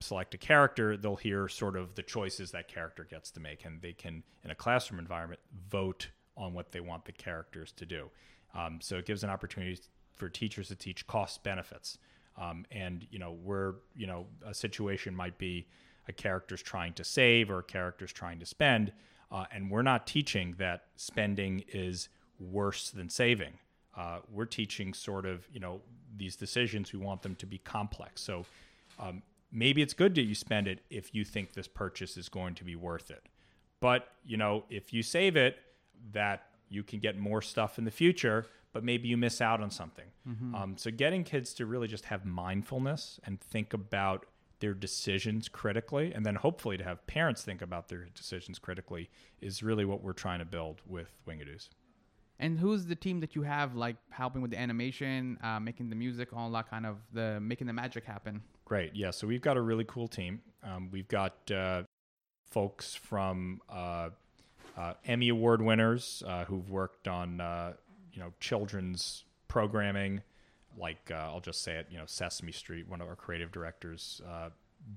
select 0.00 0.34
a 0.34 0.38
character, 0.38 0.96
they'll 0.96 1.16
hear 1.16 1.48
sort 1.48 1.76
of 1.76 1.94
the 1.94 2.02
choices 2.02 2.50
that 2.52 2.68
character 2.68 3.06
gets 3.08 3.30
to 3.32 3.40
make, 3.40 3.64
and 3.64 3.80
they 3.82 3.92
can, 3.92 4.22
in 4.44 4.50
a 4.50 4.54
classroom 4.54 4.98
environment, 4.98 5.40
vote 5.68 6.08
on 6.36 6.54
what 6.54 6.72
they 6.72 6.80
want 6.80 7.04
the 7.04 7.12
characters 7.12 7.72
to 7.72 7.86
do. 7.86 8.10
Um, 8.54 8.78
so 8.80 8.96
it 8.96 9.06
gives 9.06 9.22
an 9.22 9.30
opportunity 9.30 9.78
for 10.14 10.28
teachers 10.28 10.68
to 10.68 10.76
teach 10.76 11.06
cost 11.06 11.42
benefits. 11.42 11.98
Um, 12.40 12.64
and 12.70 13.06
you 13.10 13.18
know, 13.18 13.32
where 13.32 13.74
you 13.94 14.06
know 14.06 14.26
a 14.46 14.54
situation 14.54 15.14
might 15.14 15.36
be 15.36 15.66
a 16.08 16.12
character's 16.12 16.62
trying 16.62 16.94
to 16.94 17.04
save 17.04 17.50
or 17.50 17.58
a 17.58 17.62
character's 17.62 18.12
trying 18.12 18.38
to 18.38 18.46
spend, 18.46 18.92
uh, 19.30 19.44
and 19.52 19.70
we're 19.70 19.82
not 19.82 20.06
teaching 20.06 20.54
that 20.58 20.84
spending 20.96 21.64
is 21.72 22.08
worse 22.38 22.90
than 22.90 23.08
saving. 23.10 23.58
Uh, 24.00 24.18
we're 24.32 24.46
teaching 24.46 24.94
sort 24.94 25.26
of 25.26 25.46
you 25.52 25.60
know 25.60 25.80
these 26.16 26.36
decisions. 26.36 26.92
We 26.92 26.98
want 26.98 27.20
them 27.22 27.34
to 27.36 27.46
be 27.46 27.58
complex. 27.58 28.22
So 28.22 28.46
um, 28.98 29.22
maybe 29.52 29.82
it's 29.82 29.94
good 29.94 30.14
that 30.14 30.22
you 30.22 30.34
spend 30.34 30.66
it 30.68 30.78
if 30.90 31.14
you 31.14 31.24
think 31.24 31.52
this 31.52 31.68
purchase 31.68 32.16
is 32.16 32.28
going 32.28 32.54
to 32.56 32.64
be 32.64 32.76
worth 32.76 33.10
it. 33.10 33.22
But 33.80 34.08
you 34.24 34.36
know, 34.36 34.64
if 34.70 34.92
you 34.94 35.02
save 35.02 35.36
it, 35.36 35.56
that 36.12 36.38
you 36.68 36.82
can 36.82 36.98
get 36.98 37.18
more 37.18 37.42
stuff 37.42 37.78
in 37.78 37.84
the 37.84 37.90
future, 37.90 38.46
but 38.72 38.84
maybe 38.84 39.08
you 39.08 39.16
miss 39.16 39.40
out 39.40 39.60
on 39.60 39.70
something. 39.70 40.06
Um, 40.54 40.76
so 40.78 40.90
getting 40.90 41.24
kids 41.24 41.52
to 41.54 41.66
really 41.66 41.88
just 41.88 42.04
have 42.06 42.24
mindfulness 42.24 43.20
and 43.24 43.40
think 43.40 43.74
about 43.74 44.26
their 44.60 44.74
decisions 44.74 45.48
critically, 45.48 46.12
and 46.14 46.24
then 46.24 46.36
hopefully 46.36 46.76
to 46.76 46.84
have 46.84 47.06
parents 47.06 47.42
think 47.42 47.62
about 47.62 47.88
their 47.88 48.06
decisions 48.14 48.58
critically 48.58 49.08
is 49.40 49.62
really 49.62 49.84
what 49.84 50.02
we're 50.02 50.12
trying 50.12 50.38
to 50.38 50.44
build 50.44 50.82
with 50.86 51.10
Wingadoos. 51.26 51.68
And 52.40 52.58
who's 52.58 52.86
the 52.86 52.94
team 52.94 53.20
that 53.20 53.36
you 53.36 53.42
have 53.42 53.76
like 53.76 53.96
helping 54.08 54.40
with 54.40 54.50
the 54.50 54.58
animation, 54.58 55.38
uh, 55.42 55.60
making 55.60 55.90
the 55.90 55.94
music, 55.94 56.30
all 56.34 56.50
that 56.52 56.70
kind 56.70 56.86
of 56.86 56.96
the 57.12 57.38
making 57.38 57.66
the 57.66 57.72
magic 57.74 58.04
happen? 58.04 58.42
Great. 58.64 58.96
Yeah. 58.96 59.10
So 59.10 59.26
we've 59.26 59.42
got 59.42 59.58
a 59.58 59.60
really 59.60 59.84
cool 59.86 60.08
team. 60.08 60.40
Um, 60.64 60.88
we've 60.90 61.06
got 61.06 61.50
uh, 61.50 61.82
folks 62.50 62.94
from 62.94 63.60
uh, 63.68 64.08
uh, 64.76 64.94
Emmy 65.04 65.28
Award 65.28 65.60
winners 65.60 66.22
uh, 66.26 66.44
who've 66.46 66.70
worked 66.70 67.06
on 67.06 67.42
uh, 67.42 67.74
you 68.12 68.20
know 68.20 68.32
children's 68.40 69.24
programming, 69.46 70.22
like 70.78 71.10
I'll 71.10 71.40
just 71.40 71.62
say 71.62 71.74
it. 71.74 71.88
You 71.90 71.98
know, 71.98 72.06
Sesame 72.06 72.52
Street. 72.52 72.88
One 72.88 73.02
of 73.02 73.08
our 73.08 73.16
creative 73.16 73.52
directors 73.52 74.22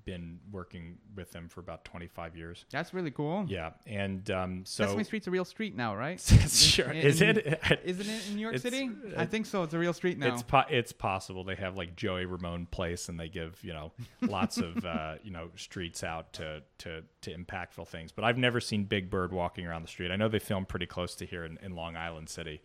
been 0.06 0.40
working 0.52 0.98
with 1.16 1.32
them 1.32 1.48
for 1.48 1.60
about 1.60 1.86
25 1.86 2.36
years. 2.36 2.66
That's 2.72 2.94
really 2.94 3.12
cool. 3.12 3.46
Yeah, 3.48 3.72
and 3.86 4.30
um, 4.32 4.64
so 4.66 4.86
Sesame 4.86 5.04
Street's 5.04 5.28
a 5.28 5.32
real 5.32 5.46
street 5.46 5.76
now, 5.76 5.96
right? 5.96 6.20
sure. 6.50 6.92
In- 6.92 6.98
Is 6.98 7.22
in- 7.22 7.38
it? 7.38 7.62
Isn't 7.84 8.10
it 8.10 8.28
in 8.30 8.36
New 8.36 8.42
York 8.42 8.58
City? 8.58 8.90
I 9.18 9.26
think 9.26 9.46
so. 9.46 9.64
It's 9.64 9.74
a 9.74 9.80
real 9.80 9.94
street 9.94 10.18
now. 10.18 10.34
It's 10.34 10.44
po- 10.44 10.66
it's 10.70 10.92
possible 10.92 11.44
they 11.44 11.56
have 11.56 11.78
like 11.78 11.96
Joey 11.96 12.26
Ramone 12.26 12.66
Place, 12.66 13.10
and 13.10 13.20
they 13.20 13.30
give 13.30 13.64
you 13.64 13.74
know 13.74 13.92
lots 14.22 14.58
of 14.58 14.84
uh, 14.86 15.16
you 15.24 15.32
know 15.32 15.50
streets 15.56 16.04
out 16.04 16.34
to 16.34 16.64
to 16.80 17.04
to 17.22 17.38
impactful 17.38 17.88
things. 17.88 18.12
But 18.12 18.26
I've 18.26 18.38
never 18.38 18.60
seen 18.60 18.86
Big 18.86 19.10
Bird 19.10 19.32
walking 19.32 19.66
around 19.66 19.84
the 19.84 19.90
street. 19.90 20.12
I 20.12 20.16
know 20.16 20.28
they 20.28 20.40
film 20.40 20.66
pretty 20.66 20.86
close 20.88 21.16
to 21.16 21.26
here 21.26 21.46
in, 21.46 21.58
in 21.62 21.76
Long 21.76 21.96
Island 21.96 22.30
City. 22.30 22.62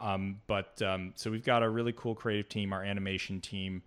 Um, 0.00 0.40
but 0.48 0.82
um, 0.82 1.12
so 1.14 1.30
we've 1.30 1.44
got 1.44 1.62
a 1.62 1.68
really 1.68 1.92
cool 1.92 2.14
creative 2.14 2.48
team. 2.48 2.72
Our 2.72 2.82
animation 2.82 3.40
team 3.40 3.82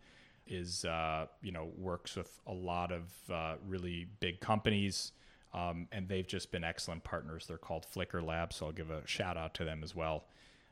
is 0.48 0.86
uh, 0.86 1.28
you 1.42 1.52
know 1.52 1.70
works 1.78 2.16
with 2.16 2.40
a 2.48 2.54
lot 2.54 2.92
of 2.92 3.04
uh, 3.32 3.56
really 3.68 4.08
big 4.20 4.40
companies. 4.40 5.12
Um, 5.54 5.88
and 5.94 6.10
they've 6.10 6.28
just 6.28 6.52
been 6.52 6.66
excellent 6.66 7.06
partners. 7.06 7.46
They're 7.48 7.58
called 7.58 7.86
Flickr 7.86 8.22
Labs, 8.22 8.58
so 8.58 8.66
I'll 8.66 8.72
give 8.74 8.90
a 8.90 9.08
shout 9.08 9.38
out 9.38 9.54
to 9.54 9.64
them 9.64 9.84
as 9.86 9.96
well. 9.96 10.26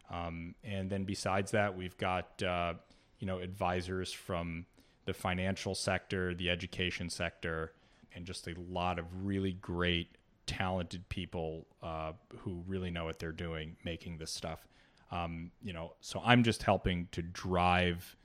Um, 0.10 0.56
and 0.62 0.90
then 0.90 1.06
besides 1.06 1.52
that, 1.52 1.78
we've 1.78 1.98
got 1.98 2.44
uh, 2.44 2.74
you 3.20 3.28
know 3.28 3.40
advisors 3.40 4.12
from 4.12 4.66
the 5.06 5.14
financial 5.14 5.76
sector, 5.76 6.34
the 6.34 6.50
education 6.50 7.10
sector, 7.10 7.74
and 8.16 8.26
just 8.26 8.48
a 8.48 8.56
lot 8.70 9.00
of 9.00 9.06
really 9.26 9.54
great, 9.54 10.18
talented 10.46 11.08
people 11.10 11.66
uh, 11.82 12.12
who 12.40 12.64
really 12.68 12.92
know 12.92 13.06
what 13.06 13.20
they're 13.20 13.32
doing, 13.32 13.76
making 13.84 14.18
this 14.18 14.32
stuff. 14.32 14.68
Um, 15.12 15.52
you 15.62 15.74
know, 15.74 15.94
so 16.02 16.22
I'm 16.24 16.44
just 16.44 16.64
helping 16.64 17.08
to 17.12 17.22
drive 17.22 18.16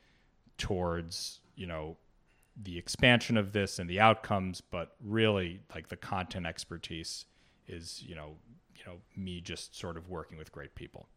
towards 0.58 1.40
you 1.56 1.66
know 1.66 1.96
the 2.60 2.76
expansion 2.76 3.36
of 3.36 3.52
this 3.52 3.78
and 3.78 3.88
the 3.88 4.00
outcomes, 4.00 4.60
but 4.60 4.96
really 5.02 5.60
like 5.74 5.88
the 5.88 5.96
content 5.96 6.46
expertise 6.46 7.24
is 7.66 8.02
you 8.06 8.14
know 8.14 8.36
you 8.76 8.82
know 8.86 8.98
me 9.16 9.40
just 9.40 9.76
sort 9.76 9.96
of 9.96 10.08
working 10.08 10.36
with 10.36 10.52
great 10.52 10.74
people. 10.74 11.08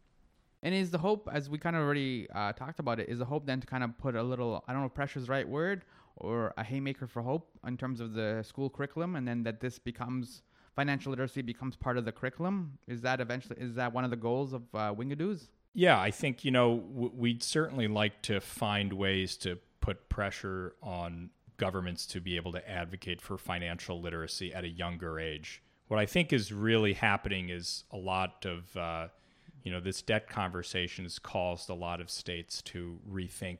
And 0.62 0.74
is 0.74 0.90
the 0.90 0.98
hope, 0.98 1.28
as 1.32 1.50
we 1.50 1.58
kind 1.58 1.74
of 1.74 1.82
already 1.82 2.28
uh, 2.32 2.52
talked 2.52 2.78
about 2.78 3.00
it, 3.00 3.08
is 3.08 3.18
the 3.18 3.24
hope 3.24 3.46
then 3.46 3.60
to 3.60 3.66
kind 3.66 3.82
of 3.82 3.98
put 3.98 4.14
a 4.14 4.22
little, 4.22 4.62
I 4.68 4.72
don't 4.72 4.82
know 4.82 4.88
pressure 4.88 5.18
is 5.18 5.26
the 5.26 5.32
right 5.32 5.48
word, 5.48 5.84
or 6.16 6.54
a 6.56 6.62
haymaker 6.62 7.08
for 7.08 7.20
hope 7.20 7.50
in 7.66 7.76
terms 7.76 8.00
of 8.00 8.12
the 8.12 8.44
school 8.46 8.70
curriculum, 8.70 9.16
and 9.16 9.26
then 9.26 9.42
that 9.42 9.60
this 9.60 9.80
becomes, 9.80 10.42
financial 10.76 11.10
literacy 11.10 11.42
becomes 11.42 11.74
part 11.74 11.98
of 11.98 12.04
the 12.04 12.12
curriculum? 12.12 12.78
Is 12.86 13.00
that 13.00 13.20
eventually, 13.20 13.60
is 13.60 13.74
that 13.74 13.92
one 13.92 14.04
of 14.04 14.10
the 14.10 14.16
goals 14.16 14.52
of 14.52 14.62
uh, 14.72 14.94
Wingadoos? 14.94 15.48
Yeah, 15.74 15.98
I 15.98 16.10
think, 16.10 16.44
you 16.44 16.50
know, 16.50 16.82
we'd 16.92 17.42
certainly 17.42 17.88
like 17.88 18.20
to 18.22 18.40
find 18.40 18.92
ways 18.92 19.36
to 19.38 19.58
put 19.80 20.08
pressure 20.08 20.74
on 20.82 21.30
governments 21.56 22.06
to 22.06 22.20
be 22.20 22.36
able 22.36 22.52
to 22.52 22.70
advocate 22.70 23.20
for 23.20 23.38
financial 23.38 24.00
literacy 24.00 24.52
at 24.52 24.64
a 24.64 24.68
younger 24.68 25.18
age. 25.18 25.62
What 25.88 25.98
I 25.98 26.06
think 26.06 26.32
is 26.32 26.52
really 26.52 26.92
happening 26.92 27.48
is 27.48 27.84
a 27.90 27.96
lot 27.96 28.44
of, 28.44 28.76
uh, 28.76 29.08
you 29.62 29.72
know, 29.72 29.80
this 29.80 30.02
debt 30.02 30.28
conversation 30.28 31.04
has 31.04 31.18
caused 31.18 31.70
a 31.70 31.74
lot 31.74 32.00
of 32.00 32.10
states 32.10 32.60
to 32.62 32.98
rethink 33.10 33.58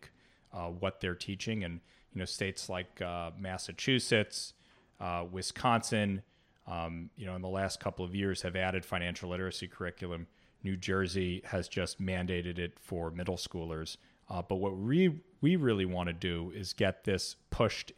uh, 0.53 0.67
what 0.69 1.01
they're 1.01 1.15
teaching. 1.15 1.65
And, 1.65 1.81
you 2.13 2.19
know, 2.19 2.25
states 2.25 2.69
like 2.69 3.01
uh, 3.01 3.31
Massachusetts, 3.39 4.53
uh, 5.01 5.25
Wisconsin, 5.31 6.23
um, 6.67 7.11
you 7.17 7.27
know, 7.27 7.37
in 7.37 7.43
the 7.43 7.49
last 7.49 7.81
couple 7.81 8.05
of 8.05 8.15
years 8.15 8.43
have 8.43 8.57
added 8.57 8.85
financial 8.85 9.31
literacy 9.31 9.67
curriculum. 9.67 10.27
New 10.63 10.77
Jersey 10.77 11.43
has 11.47 11.69
just 11.69 12.01
mandated 12.01 12.59
it 12.59 12.79
for 12.81 13.11
middle 13.11 13.37
schoolers. 13.37 13.97
Uh, 14.29 14.43
but 14.43 14.57
what 14.57 14.77
we 14.77 15.21
we 15.41 15.57
really 15.57 15.85
want 15.85 16.09
to 16.09 16.13
do 16.13 16.53
is 16.55 16.73
get 16.73 17.05
this 17.05 17.37
pushed 17.51 17.93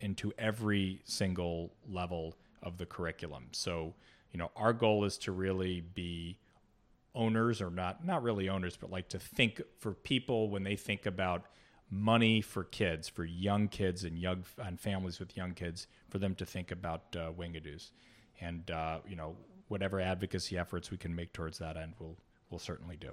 into 0.00 0.32
every 0.38 1.00
single 1.04 1.72
level 1.88 2.36
of 2.62 2.78
the 2.78 2.86
curriculum. 2.86 3.48
So, 3.52 3.94
you 4.32 4.38
know, 4.38 4.50
our 4.56 4.72
goal 4.72 5.04
is 5.04 5.18
to 5.18 5.32
really 5.32 5.80
be 5.80 6.38
owners 7.14 7.60
or 7.60 7.70
not 7.70 8.04
not 8.04 8.22
really 8.22 8.48
owners 8.48 8.76
but 8.76 8.90
like 8.90 9.08
to 9.08 9.18
think 9.18 9.62
for 9.78 9.92
people 9.92 10.50
when 10.50 10.64
they 10.64 10.74
think 10.74 11.06
about 11.06 11.46
money 11.90 12.40
for 12.40 12.64
kids 12.64 13.08
for 13.08 13.24
young 13.24 13.68
kids 13.68 14.02
and 14.02 14.18
young 14.18 14.44
and 14.58 14.80
families 14.80 15.20
with 15.20 15.36
young 15.36 15.52
kids 15.52 15.86
for 16.10 16.18
them 16.18 16.34
to 16.34 16.44
think 16.44 16.72
about 16.72 17.02
uh, 17.16 17.30
wingadoos 17.38 17.92
and 18.40 18.70
uh, 18.70 18.98
you 19.06 19.14
know 19.14 19.36
whatever 19.68 20.00
advocacy 20.00 20.56
efforts 20.58 20.90
we 20.90 20.96
can 20.96 21.14
make 21.14 21.32
towards 21.32 21.58
that 21.58 21.76
end 21.76 21.94
we'll 21.98 22.16
we'll 22.50 22.58
certainly 22.58 22.96
do 22.96 23.10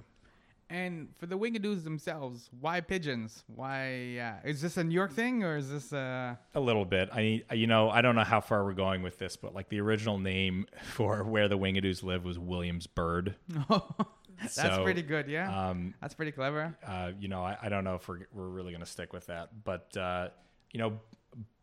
And 0.70 1.08
for 1.18 1.26
the 1.26 1.36
Wingadoos 1.36 1.84
themselves, 1.84 2.48
why 2.60 2.80
pigeons? 2.80 3.44
Why 3.46 4.16
uh, 4.18 4.48
is 4.48 4.62
this 4.62 4.78
a 4.78 4.84
New 4.84 4.94
York 4.94 5.12
thing 5.12 5.44
or 5.44 5.56
is 5.58 5.68
this 5.70 5.92
uh 5.92 6.34
a 6.54 6.60
little 6.60 6.84
bit 6.86 7.10
i 7.12 7.42
you 7.52 7.66
know 7.66 7.90
i 7.90 8.00
don't 8.00 8.14
know 8.14 8.24
how 8.24 8.40
far 8.40 8.64
we're 8.64 8.72
going 8.86 9.02
with 9.02 9.18
this 9.18 9.36
but 9.36 9.54
like 9.54 9.68
the 9.68 9.80
original 9.80 10.18
name 10.18 10.66
for 10.94 11.24
where 11.24 11.48
the 11.48 11.58
wingadoos 11.58 12.02
live 12.02 12.24
was 12.24 12.38
Williams 12.38 12.86
Bird. 12.86 13.34
That's 14.40 14.54
So, 14.54 14.82
pretty 14.82 15.02
good, 15.02 15.28
yeah. 15.28 15.68
um, 15.68 15.94
That's 16.00 16.14
pretty 16.14 16.32
clever. 16.32 16.76
uh, 16.86 17.12
you 17.20 17.28
know, 17.28 17.42
I, 17.44 17.56
I 17.62 17.68
don't 17.68 17.84
know 17.84 17.94
if 17.94 18.08
we're, 18.08 18.26
we're 18.32 18.48
really 18.48 18.72
going 18.72 18.84
to 18.84 18.90
stick 18.90 19.12
with 19.12 19.26
that. 19.26 19.50
But, 19.62 19.96
uh, 19.96 20.28
you 20.72 20.80
know, 20.80 20.98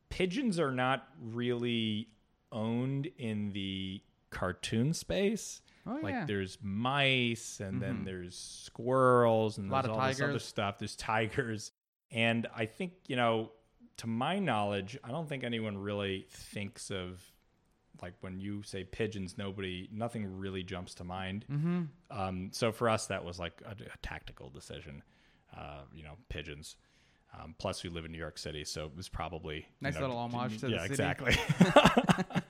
pigeons 0.09 0.59
are 0.59 0.71
not 0.71 1.05
really 1.21 2.07
owned 2.53 3.07
in 3.17 3.51
the 3.51 4.01
cartoon 4.29 4.93
space. 4.93 5.61
Oh, 5.87 5.97
like 6.03 6.13
yeah. 6.13 6.25
there's 6.25 6.57
mice 6.61 7.59
and 7.59 7.81
then 7.81 8.03
there's 8.03 8.35
squirrels 8.35 9.57
and 9.57 9.71
Lot 9.71 9.83
there's 9.83 9.95
of 9.95 10.01
all 10.01 10.07
this 10.07 10.21
other 10.21 10.39
stuff. 10.39 10.77
There's 10.77 10.95
tigers. 10.95 11.71
And 12.11 12.47
I 12.55 12.65
think, 12.65 12.93
you 13.07 13.15
know, 13.15 13.51
to 13.97 14.07
my 14.07 14.39
knowledge, 14.39 14.97
I 15.03 15.09
don't 15.09 15.27
think 15.27 15.43
anyone 15.43 15.77
really 15.77 16.27
thinks 16.29 16.91
of 16.91 17.21
like 18.01 18.13
when 18.21 18.39
you 18.39 18.63
say 18.63 18.83
pigeons, 18.83 19.37
nobody, 19.37 19.89
nothing 19.91 20.37
really 20.37 20.63
jumps 20.63 20.93
to 20.95 21.03
mind. 21.03 21.45
Mm-hmm. 21.51 21.81
Um, 22.11 22.49
so 22.51 22.71
for 22.71 22.89
us, 22.89 23.07
that 23.07 23.23
was 23.23 23.39
like 23.39 23.61
a, 23.65 23.71
a 23.71 23.97
tactical 24.01 24.49
decision. 24.49 25.03
Uh, 25.55 25.81
you 25.93 26.03
know, 26.03 26.13
pigeons. 26.29 26.75
Um, 27.37 27.55
plus, 27.57 27.83
we 27.83 27.89
live 27.89 28.05
in 28.05 28.11
New 28.11 28.17
York 28.17 28.37
City, 28.37 28.63
so 28.63 28.85
it 28.85 28.95
was 28.95 29.09
probably 29.09 29.57
you 29.57 29.63
Nice 29.81 29.95
know, 29.95 30.01
little 30.01 30.17
homage 30.17 30.59
to 30.59 30.69
yeah, 30.69 30.77
the 30.77 30.81
city. 30.81 30.93
exactly. 30.93 31.37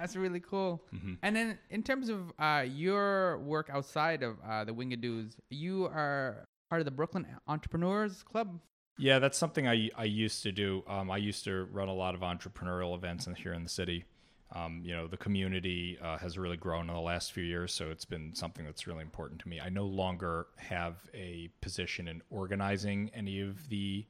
That's 0.00 0.16
really 0.16 0.40
cool. 0.40 0.82
Mm-hmm. 0.94 1.14
And 1.22 1.36
then 1.36 1.58
in 1.68 1.82
terms 1.82 2.08
of 2.08 2.32
uh, 2.38 2.64
your 2.66 3.38
work 3.40 3.68
outside 3.70 4.22
of 4.22 4.36
uh, 4.48 4.64
the 4.64 4.72
Wingadoos, 4.72 5.34
you 5.50 5.84
are 5.86 6.46
part 6.70 6.80
of 6.80 6.86
the 6.86 6.90
Brooklyn 6.90 7.26
Entrepreneurs 7.46 8.22
Club. 8.22 8.60
Yeah, 8.96 9.18
that's 9.18 9.36
something 9.36 9.68
I, 9.68 9.90
I 9.96 10.04
used 10.04 10.42
to 10.44 10.52
do. 10.52 10.82
Um, 10.86 11.10
I 11.10 11.18
used 11.18 11.44
to 11.44 11.64
run 11.70 11.88
a 11.88 11.94
lot 11.94 12.14
of 12.14 12.20
entrepreneurial 12.20 12.94
events 12.94 13.26
in, 13.26 13.34
here 13.34 13.52
in 13.52 13.62
the 13.62 13.68
city. 13.68 14.04
Um, 14.52 14.82
you 14.84 14.92
know, 14.96 15.06
the 15.06 15.16
community 15.16 15.98
uh, 16.02 16.18
has 16.18 16.36
really 16.36 16.56
grown 16.56 16.88
in 16.88 16.94
the 16.94 17.00
last 17.00 17.32
few 17.32 17.44
years, 17.44 17.72
so 17.72 17.90
it's 17.90 18.04
been 18.04 18.34
something 18.34 18.64
that's 18.64 18.86
really 18.86 19.02
important 19.02 19.40
to 19.42 19.48
me. 19.48 19.60
I 19.60 19.68
no 19.68 19.86
longer 19.86 20.48
have 20.56 20.96
a 21.14 21.50
position 21.60 22.08
in 22.08 22.20
organizing 22.30 23.10
any 23.14 23.40
of 23.40 23.68
the 23.68 24.06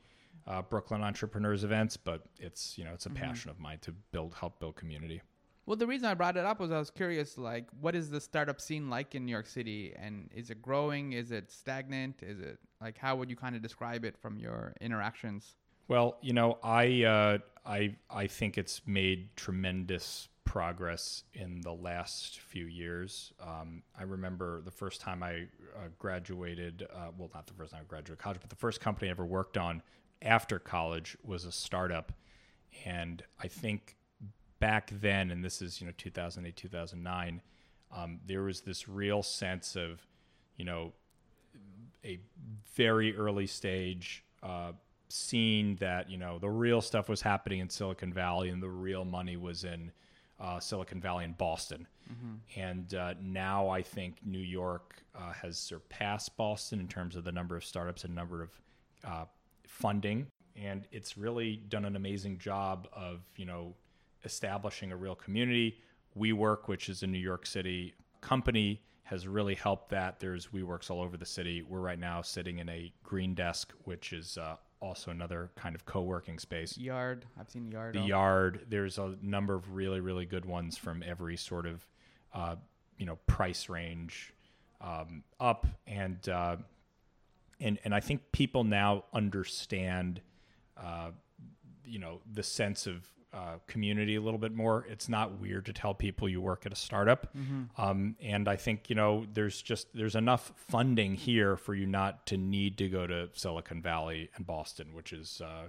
uh, 0.46 0.62
Brooklyn 0.62 1.03
entrepreneurs 1.03 1.62
events, 1.62 1.96
but 1.96 2.22
it's 2.38 2.79
you 2.79 2.85
know 2.85 2.92
it's 2.94 3.07
a 3.07 3.11
passion 3.11 3.50
of 3.50 3.59
mine 3.61 3.79
to 3.83 3.92
build 4.12 4.35
help 4.35 4.59
build 4.61 4.76
community. 4.76 5.20
Well, 5.70 5.76
the 5.76 5.87
reason 5.87 6.09
I 6.09 6.14
brought 6.14 6.37
it 6.37 6.44
up 6.44 6.59
was 6.59 6.72
I 6.72 6.80
was 6.80 6.90
curious, 6.90 7.38
like, 7.38 7.68
what 7.80 7.94
is 7.94 8.11
the 8.11 8.20
startup 8.20 8.61
scene 8.61 8.90
like 8.90 9.14
in 9.14 9.24
New 9.24 9.30
York 9.30 9.46
City, 9.46 9.94
and 9.96 10.28
is 10.35 10.50
it 10.50 10.61
growing? 10.61 11.12
Is 11.12 11.30
it 11.30 11.48
stagnant? 11.48 12.24
Is 12.24 12.40
it 12.40 12.59
like 12.80 12.98
how 12.98 13.14
would 13.14 13.30
you 13.30 13.37
kind 13.37 13.54
of 13.54 13.62
describe 13.62 14.04
it 14.04 14.18
from 14.18 14.37
your 14.37 14.74
interactions? 14.80 15.54
Well, 15.87 16.18
you 16.22 16.33
know, 16.33 16.59
I 16.64 17.04
uh, 17.04 17.38
I 17.64 17.94
I 18.11 18.26
think 18.26 18.59
it's 18.59 18.83
made 18.85 19.37
tremendous 19.37 20.28
progress 20.42 21.22
in 21.35 21.61
the 21.61 21.72
last 21.72 22.40
few 22.40 22.64
years. 22.64 23.33
Um, 23.40 23.85
I 23.96 24.02
remember 24.02 24.62
the 24.62 24.72
first 24.72 25.00
time 25.00 25.22
I 25.22 25.46
uh, 25.76 25.87
graduated. 26.00 26.88
Uh, 26.92 27.11
well, 27.16 27.30
not 27.33 27.46
the 27.46 27.54
first 27.54 27.70
time 27.70 27.83
I 27.83 27.85
graduated 27.85 28.18
college, 28.18 28.38
but 28.40 28.50
the 28.50 28.56
first 28.56 28.80
company 28.80 29.06
I 29.06 29.12
ever 29.12 29.24
worked 29.24 29.56
on 29.56 29.83
after 30.20 30.59
college 30.59 31.16
was 31.22 31.44
a 31.44 31.52
startup, 31.52 32.11
and 32.85 33.22
I 33.40 33.46
think 33.46 33.94
back 34.60 34.90
then, 35.00 35.30
and 35.30 35.44
this 35.44 35.60
is 35.60 35.80
you 35.80 35.86
know 35.86 35.92
2008 35.96 36.56
2009, 36.56 37.42
um, 37.96 38.20
there 38.26 38.42
was 38.42 38.60
this 38.60 38.88
real 38.88 39.22
sense 39.22 39.76
of 39.76 40.06
you 40.56 40.64
know 40.64 40.92
a 42.04 42.18
very 42.74 43.16
early 43.16 43.46
stage 43.46 44.24
uh, 44.42 44.72
scene 45.08 45.76
that 45.76 46.08
you 46.10 46.16
know 46.16 46.38
the 46.38 46.48
real 46.48 46.80
stuff 46.80 47.08
was 47.08 47.20
happening 47.20 47.58
in 47.60 47.68
Silicon 47.68 48.12
Valley 48.12 48.50
and 48.50 48.62
the 48.62 48.68
real 48.68 49.04
money 49.04 49.36
was 49.36 49.64
in 49.64 49.90
uh, 50.38 50.60
Silicon 50.60 51.00
Valley 51.00 51.24
and 51.24 51.36
Boston. 51.36 51.86
And 52.56 52.94
uh, 52.94 53.14
now 53.20 53.68
I 53.68 53.82
think 53.82 54.16
New 54.24 54.38
York 54.40 54.96
uh, 55.14 55.32
has 55.32 55.58
surpassed 55.58 56.36
Boston 56.36 56.80
in 56.80 56.88
terms 56.88 57.14
of 57.16 57.24
the 57.24 57.32
number 57.32 57.56
of 57.56 57.64
startups 57.64 58.04
and 58.04 58.14
number 58.14 58.42
of 58.42 58.50
uh, 59.04 59.24
funding, 59.66 60.26
and 60.56 60.86
it's 60.90 61.16
really 61.16 61.56
done 61.68 61.84
an 61.84 61.96
amazing 61.96 62.38
job 62.38 62.88
of 62.92 63.20
you 63.36 63.46
know 63.46 63.74
establishing 64.24 64.92
a 64.92 64.96
real 64.96 65.14
community. 65.14 65.78
WeWork, 66.18 66.66
which 66.66 66.88
is 66.88 67.02
a 67.02 67.06
New 67.06 67.18
York 67.18 67.46
City 67.46 67.94
company, 68.20 68.83
has 69.04 69.26
really 69.26 69.54
helped 69.54 69.90
that. 69.90 70.20
There's 70.20 70.48
WeWorks 70.48 70.90
all 70.90 71.00
over 71.00 71.16
the 71.16 71.26
city. 71.26 71.62
We're 71.62 71.80
right 71.80 71.98
now 71.98 72.22
sitting 72.22 72.59
in 72.59 72.68
a 72.68 72.92
Green 73.02 73.35
Desk, 73.35 73.72
which 73.85 74.12
is 74.12 74.38
uh, 74.38 74.56
also 74.80 75.11
another 75.11 75.50
kind 75.56 75.74
of 75.74 75.85
co-working 75.85 76.38
space. 76.38 76.76
Yard, 76.78 77.26
I've 77.38 77.50
seen 77.50 77.70
Yard. 77.70 77.94
The. 77.94 78.00
Yard, 78.00 78.66
there's 78.68 78.98
a 78.98 79.16
number 79.22 79.54
of 79.54 79.74
really, 79.74 80.00
really 80.00 80.26
good 80.26 80.44
ones 80.44 80.76
from 80.76 81.02
every 81.02 81.37
sort 81.37 81.66
of, 81.66 81.87
uh, 82.35 82.56
you 82.98 83.06
know, 83.06 83.16
price 83.26 83.68
range 83.68 84.33
um, 84.80 85.22
up, 85.38 85.66
and 85.87 86.28
uh, 86.28 86.56
and 87.61 87.78
and 87.85 87.94
I 87.94 88.00
think 88.00 88.33
people 88.33 88.64
now 88.64 89.04
understand, 89.12 90.20
uh, 90.76 91.11
you 91.85 91.98
know, 91.98 92.20
the 92.33 92.42
sense 92.42 92.87
of 92.87 93.06
uh, 93.32 93.58
community 93.66 94.16
a 94.16 94.20
little 94.20 94.38
bit 94.38 94.52
more. 94.52 94.86
It's 94.88 95.08
not 95.08 95.40
weird 95.40 95.66
to 95.66 95.72
tell 95.72 95.94
people 95.94 96.28
you 96.28 96.40
work 96.40 96.66
at 96.66 96.72
a 96.72 96.76
startup, 96.76 97.28
um, 97.78 98.16
and 98.20 98.48
I 98.48 98.56
think 98.56 98.90
you 98.90 98.96
know 98.96 99.24
there's 99.32 99.62
just 99.62 99.86
there's 99.94 100.16
enough 100.16 100.52
funding 100.56 101.14
here 101.14 101.56
for 101.56 101.74
you 101.74 101.86
not 101.86 102.26
to 102.26 102.36
need 102.36 102.76
to 102.78 102.88
go 102.88 103.06
to 103.06 103.28
Silicon 103.32 103.82
Valley 103.82 104.30
and 104.36 104.46
Boston, 104.46 104.94
which 104.94 105.12
is. 105.12 105.40
Uh, 105.44 105.68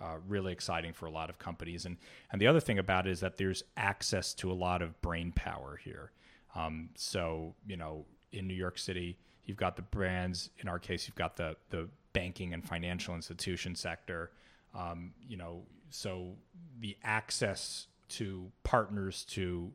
uh, 0.00 0.14
really 0.28 0.52
exciting 0.52 0.92
for 0.92 1.06
a 1.06 1.10
lot 1.10 1.28
of 1.28 1.40
companies, 1.40 1.84
and 1.84 1.96
and 2.30 2.40
the 2.40 2.46
other 2.46 2.60
thing 2.60 2.78
about 2.78 3.08
it 3.08 3.10
is 3.10 3.18
that 3.18 3.36
there's 3.36 3.64
access 3.76 4.32
to 4.32 4.52
a 4.52 4.54
lot 4.54 4.80
of 4.80 5.00
brain 5.02 5.32
power 5.32 5.80
here. 5.82 6.12
Um, 6.54 6.90
so 6.94 7.56
you 7.66 7.76
know, 7.76 8.06
in 8.30 8.46
New 8.46 8.54
York 8.54 8.78
City, 8.78 9.18
you've 9.44 9.56
got 9.56 9.74
the 9.74 9.82
brands. 9.82 10.50
In 10.58 10.68
our 10.68 10.78
case, 10.78 11.08
you've 11.08 11.16
got 11.16 11.36
the 11.36 11.56
the 11.70 11.88
banking 12.12 12.54
and 12.54 12.64
financial 12.64 13.16
institution 13.16 13.74
sector. 13.74 14.30
Um, 14.72 15.14
you 15.26 15.36
know, 15.36 15.62
so 15.90 16.36
the 16.80 16.96
access 17.02 17.86
to 18.10 18.50
partners 18.64 19.24
to 19.30 19.72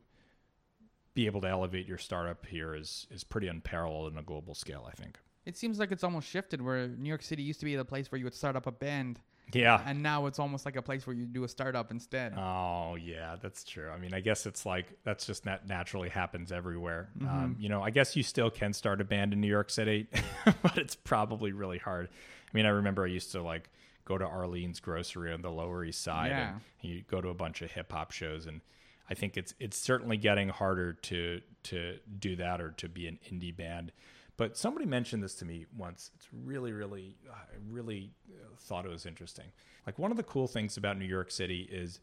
be 1.14 1.26
able 1.26 1.40
to 1.42 1.48
elevate 1.48 1.86
your 1.86 1.98
startup 1.98 2.44
here 2.46 2.74
is 2.74 3.06
is 3.10 3.22
pretty 3.24 3.46
unparalleled 3.48 4.12
on 4.12 4.18
a 4.18 4.22
global 4.22 4.54
scale. 4.54 4.88
I 4.90 4.94
think. 5.00 5.18
It 5.46 5.56
seems 5.56 5.78
like 5.78 5.92
it's 5.92 6.02
almost 6.02 6.26
shifted 6.28 6.62
where 6.62 6.88
New 6.88 7.08
York 7.08 7.22
City 7.22 7.42
used 7.42 7.60
to 7.60 7.66
be 7.66 7.76
the 7.76 7.84
place 7.84 8.10
where 8.10 8.18
you 8.18 8.24
would 8.24 8.34
start 8.34 8.56
up 8.56 8.66
a 8.66 8.72
band, 8.72 9.20
Yeah. 9.52 9.78
and 9.84 10.02
now 10.02 10.24
it's 10.24 10.38
almost 10.38 10.64
like 10.64 10.76
a 10.76 10.80
place 10.80 11.06
where 11.06 11.14
you 11.14 11.26
do 11.26 11.44
a 11.44 11.48
startup 11.48 11.90
instead. 11.90 12.32
Oh 12.36 12.96
yeah, 12.96 13.36
that's 13.42 13.62
true. 13.62 13.90
I 13.90 13.98
mean, 13.98 14.14
I 14.14 14.20
guess 14.20 14.46
it's 14.46 14.64
like 14.64 14.86
that's 15.04 15.26
just 15.26 15.44
nat- 15.44 15.68
naturally 15.68 16.08
happens 16.08 16.50
everywhere. 16.50 17.10
Um, 17.20 17.56
you 17.60 17.68
know, 17.68 17.82
I 17.82 17.90
guess 17.90 18.16
you 18.16 18.22
still 18.22 18.50
can 18.50 18.72
start 18.72 19.00
a 19.02 19.04
band 19.04 19.32
in 19.34 19.40
New 19.42 19.48
York 19.48 19.68
City, 19.70 20.08
but 20.62 20.78
it's 20.78 20.94
probably 20.96 21.52
really 21.52 21.78
hard. 21.78 22.08
I 22.08 22.56
mean, 22.56 22.64
I 22.66 22.70
remember 22.70 23.04
I 23.04 23.08
used 23.08 23.32
to 23.32 23.42
like 23.42 23.68
go 24.04 24.18
to 24.18 24.24
Arlene's 24.26 24.80
Grocery 24.80 25.32
on 25.32 25.42
the 25.42 25.50
Lower 25.50 25.84
East 25.84 26.02
Side, 26.02 26.30
Yeah. 26.30 26.50
and 26.50 26.60
you 26.82 27.02
go 27.02 27.20
to 27.20 27.28
a 27.28 27.34
bunch 27.34 27.62
of 27.62 27.72
hip 27.72 27.92
hop 27.92 28.10
shows, 28.12 28.46
and 28.46 28.60
I 29.08 29.14
think 29.14 29.36
it's 29.36 29.54
it's 29.58 29.76
certainly 29.78 30.16
getting 30.16 30.48
harder 30.48 30.92
to 30.94 31.40
to 31.64 31.98
do 32.18 32.36
that 32.36 32.60
or 32.60 32.70
to 32.72 32.88
be 32.88 33.06
an 33.08 33.18
indie 33.30 33.54
band. 33.56 33.92
But 34.36 34.56
somebody 34.56 34.84
mentioned 34.86 35.22
this 35.22 35.36
to 35.36 35.44
me 35.44 35.66
once. 35.76 36.10
It's 36.16 36.26
really, 36.32 36.72
really, 36.72 37.16
I 37.32 37.36
really 37.70 38.10
uh, 38.28 38.56
thought 38.58 38.84
it 38.84 38.90
was 38.90 39.06
interesting. 39.06 39.52
Like 39.86 39.96
one 39.98 40.10
of 40.10 40.16
the 40.16 40.24
cool 40.24 40.48
things 40.48 40.76
about 40.76 40.98
New 40.98 41.04
York 41.04 41.30
City 41.30 41.68
is 41.70 42.00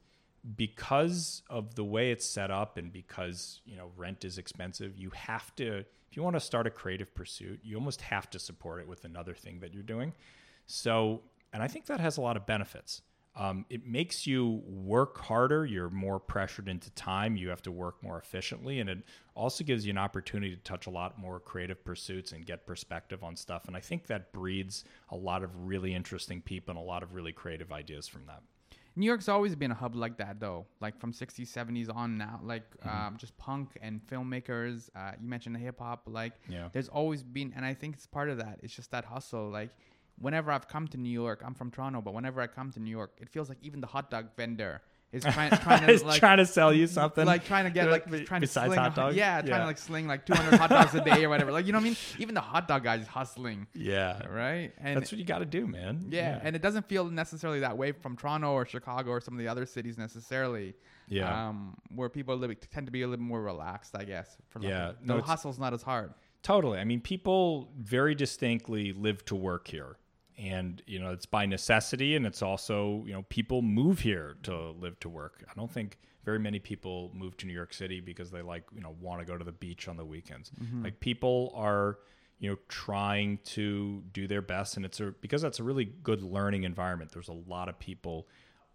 because 0.55 1.43
of 1.49 1.75
the 1.75 1.83
way 1.83 2.11
it's 2.11 2.25
set 2.25 2.49
up 2.51 2.77
and 2.77 2.91
because 2.91 3.61
you 3.65 3.75
know 3.75 3.91
rent 3.95 4.25
is 4.25 4.37
expensive 4.39 4.97
you 4.97 5.11
have 5.11 5.55
to 5.55 5.77
if 6.09 6.17
you 6.17 6.23
want 6.23 6.35
to 6.35 6.39
start 6.39 6.65
a 6.65 6.69
creative 6.71 7.13
pursuit 7.13 7.59
you 7.63 7.75
almost 7.75 8.01
have 8.01 8.27
to 8.27 8.39
support 8.39 8.79
it 8.81 8.87
with 8.87 9.05
another 9.05 9.35
thing 9.35 9.59
that 9.59 9.71
you're 9.71 9.83
doing 9.83 10.13
so 10.65 11.21
and 11.53 11.61
i 11.63 11.67
think 11.67 11.85
that 11.85 11.99
has 11.99 12.17
a 12.17 12.21
lot 12.21 12.35
of 12.37 12.45
benefits 12.45 13.01
um, 13.33 13.65
it 13.69 13.85
makes 13.87 14.27
you 14.27 14.61
work 14.67 15.17
harder 15.19 15.65
you're 15.65 15.89
more 15.89 16.19
pressured 16.19 16.67
into 16.67 16.89
time 16.91 17.37
you 17.37 17.47
have 17.47 17.61
to 17.61 17.71
work 17.71 18.03
more 18.03 18.19
efficiently 18.19 18.79
and 18.81 18.89
it 18.89 18.99
also 19.35 19.63
gives 19.63 19.85
you 19.85 19.91
an 19.91 19.97
opportunity 19.97 20.53
to 20.53 20.61
touch 20.63 20.85
a 20.85 20.89
lot 20.89 21.17
more 21.17 21.39
creative 21.39 21.81
pursuits 21.85 22.33
and 22.33 22.45
get 22.45 22.65
perspective 22.67 23.23
on 23.23 23.37
stuff 23.37 23.67
and 23.67 23.77
i 23.77 23.79
think 23.79 24.07
that 24.07 24.33
breeds 24.33 24.83
a 25.11 25.15
lot 25.15 25.43
of 25.43 25.65
really 25.65 25.93
interesting 25.95 26.41
people 26.41 26.71
and 26.71 26.79
a 26.79 26.83
lot 26.85 27.03
of 27.03 27.13
really 27.13 27.31
creative 27.31 27.71
ideas 27.71 28.07
from 28.07 28.25
that 28.27 28.41
New 28.97 29.05
York's 29.05 29.29
always 29.29 29.55
been 29.55 29.71
a 29.71 29.73
hub 29.73 29.95
like 29.95 30.17
that, 30.17 30.41
though. 30.41 30.65
Like 30.81 30.99
from 30.99 31.13
60s, 31.13 31.47
70s 31.47 31.89
on 31.95 32.17
now, 32.17 32.41
like 32.43 32.63
Mm-hmm. 32.85 32.89
um, 33.07 33.15
just 33.17 33.37
punk 33.37 33.77
and 33.81 34.01
filmmakers. 34.05 34.89
Uh, 34.93 35.13
you 35.21 35.29
mentioned 35.29 35.55
hip 35.55 35.79
hop. 35.79 36.01
Like, 36.07 36.33
Yeah. 36.49 36.67
there's 36.73 36.89
always 36.89 37.23
been, 37.23 37.53
and 37.55 37.63
I 37.65 37.73
think 37.73 37.95
it's 37.95 38.05
part 38.05 38.29
of 38.29 38.39
that. 38.39 38.59
It's 38.61 38.75
just 38.75 38.91
that 38.91 39.05
hustle. 39.05 39.49
Like, 39.49 39.69
whenever 40.21 40.51
I've 40.51 40.67
come 40.67 40.87
to 40.89 40.97
New 40.97 41.09
York, 41.09 41.41
I'm 41.45 41.53
from 41.53 41.71
Toronto, 41.71 42.01
but 42.01 42.13
whenever 42.13 42.41
I 42.41 42.47
come 42.47 42.71
to 42.71 42.79
New 42.79 42.91
York, 42.91 43.11
it 43.19 43.29
feels 43.29 43.49
like 43.49 43.57
even 43.61 43.81
the 43.81 43.87
hot 43.87 44.09
dog 44.09 44.27
vendor 44.37 44.81
is 45.11 45.23
trying, 45.23 45.51
trying 45.57 45.85
to 45.85 46.05
like. 46.05 46.19
trying 46.19 46.37
to 46.37 46.45
sell 46.45 46.73
you 46.73 46.87
something 46.87 47.25
like 47.25 47.43
trying 47.45 47.65
to 47.65 47.71
get 47.71 47.89
like 47.89 48.09
Be- 48.09 48.23
trying 48.23 48.41
to 48.41 48.47
besides 48.47 48.67
sling 48.67 48.79
hot 48.79 48.95
dogs 48.95 49.15
yeah, 49.15 49.41
trying 49.41 49.61
to 49.61 49.65
like 49.65 49.77
sling 49.77 50.07
like 50.07 50.25
200 50.25 50.57
hot 50.57 50.69
dogs 50.69 50.95
a 50.95 51.03
day 51.03 51.25
or 51.25 51.29
whatever 51.29 51.51
like 51.51 51.65
you 51.65 51.73
know 51.73 51.79
what 51.79 51.83
I 51.83 51.89
mean 51.89 51.97
even 52.17 52.33
the 52.33 52.41
hot 52.41 52.67
dog 52.67 52.83
guy 52.83 52.95
is 52.95 53.07
hustling 53.07 53.67
yeah 53.73 54.25
right 54.27 54.71
and 54.77 54.95
that's 54.95 55.11
what 55.11 55.19
you 55.19 55.25
got 55.25 55.39
to 55.39 55.45
do 55.45 55.67
man 55.67 56.05
yeah, 56.09 56.39
and 56.41 56.55
it 56.55 56.61
doesn't 56.61 56.87
feel 56.87 57.05
necessarily 57.05 57.59
that 57.59 57.77
way 57.77 57.91
from 57.91 58.15
Toronto 58.15 58.51
or 58.51 58.65
Chicago 58.65 59.11
or 59.11 59.21
some 59.21 59.33
of 59.33 59.39
the 59.39 59.47
other 59.47 59.65
cities 59.65 59.97
necessarily. 59.97 60.75
Yeah. 61.07 61.49
Um, 61.49 61.75
where 61.93 62.07
people 62.07 62.37
live, 62.37 62.55
tend 62.69 62.85
to 62.85 62.91
be 62.91 63.01
a 63.01 63.07
little 63.07 63.25
more 63.25 63.41
relaxed, 63.41 63.97
I 63.97 64.05
guess. 64.05 64.37
For 64.49 64.61
Yeah, 64.61 64.93
no, 65.03 65.17
the 65.17 65.23
hustle's 65.23 65.59
not 65.59 65.73
as 65.73 65.81
hard. 65.81 66.13
Totally. 66.41 66.79
I 66.79 66.85
mean, 66.85 67.01
people 67.01 67.69
very 67.77 68.15
distinctly 68.15 68.93
live 68.93 69.23
to 69.25 69.35
work 69.35 69.67
here. 69.67 69.97
And, 70.41 70.81
you 70.87 70.97
know, 70.99 71.11
it's 71.11 71.27
by 71.27 71.45
necessity. 71.45 72.15
And 72.15 72.25
it's 72.25 72.41
also, 72.41 73.03
you 73.05 73.13
know, 73.13 73.23
people 73.29 73.61
move 73.61 73.99
here 73.99 74.37
to 74.43 74.71
live 74.71 74.99
to 75.01 75.09
work. 75.09 75.43
I 75.47 75.53
don't 75.53 75.69
think 75.69 75.99
very 76.25 76.39
many 76.39 76.57
people 76.57 77.11
move 77.13 77.37
to 77.37 77.45
New 77.45 77.53
York 77.53 77.73
City 77.73 77.99
because 77.99 78.31
they 78.31 78.41
like, 78.41 78.63
you 78.73 78.81
know, 78.81 78.95
want 78.99 79.19
to 79.19 79.25
go 79.25 79.37
to 79.37 79.43
the 79.43 79.51
beach 79.51 79.87
on 79.87 79.97
the 79.97 80.05
weekends. 80.05 80.51
Like 80.83 80.99
people 80.99 81.53
are, 81.55 81.99
you 82.39 82.49
know, 82.49 82.57
trying 82.69 83.37
to 83.43 84.03
do 84.13 84.27
their 84.27 84.41
best. 84.41 84.77
And 84.77 84.85
it's 84.85 84.99
a, 84.99 85.13
because 85.21 85.43
that's 85.43 85.59
a 85.59 85.63
really 85.63 85.85
good 85.85 86.23
learning 86.23 86.63
environment. 86.63 87.11
There's 87.11 87.29
a 87.29 87.33
lot 87.33 87.69
of 87.69 87.77
people 87.77 88.27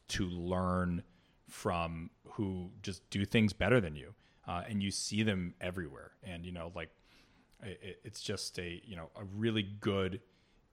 to 0.08 0.26
learn 0.26 1.02
from 1.48 2.10
who 2.28 2.70
just 2.82 3.08
do 3.10 3.24
things 3.24 3.52
better 3.52 3.80
than 3.80 3.96
you. 3.96 4.14
Uh, 4.46 4.62
and 4.68 4.80
you 4.84 4.92
see 4.92 5.24
them 5.24 5.54
everywhere. 5.60 6.12
And, 6.22 6.46
you 6.46 6.52
know, 6.52 6.70
like 6.76 6.90
it, 7.62 7.98
it's 8.04 8.20
just 8.20 8.56
a, 8.60 8.80
you 8.84 8.94
know, 8.94 9.10
a 9.16 9.24
really 9.24 9.64
good 9.64 10.20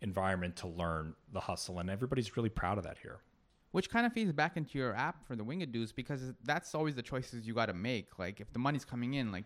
environment 0.04 0.56
to 0.58 0.68
learn 0.68 1.16
the 1.32 1.40
hustle. 1.40 1.80
And 1.80 1.90
everybody's 1.90 2.38
really 2.38 2.50
proud 2.50 2.78
of 2.78 2.84
that 2.84 2.98
here. 3.02 3.20
Which 3.72 3.90
kind 3.90 4.06
of 4.06 4.14
feeds 4.14 4.32
back 4.32 4.56
into 4.56 4.78
your 4.78 4.96
app 4.96 5.26
for 5.26 5.36
the 5.36 5.44
Wingadoos 5.44 5.96
because 5.96 6.34
that's 6.44 6.76
always 6.76 6.94
the 6.94 7.02
choices 7.02 7.48
you 7.48 7.56
got 7.56 7.68
to 7.68 7.74
make. 7.74 8.20
Like 8.20 8.40
if 8.40 8.54
the 8.54 8.60
money's 8.60 8.86
coming 8.86 9.16
in, 9.16 9.32
like 9.32 9.46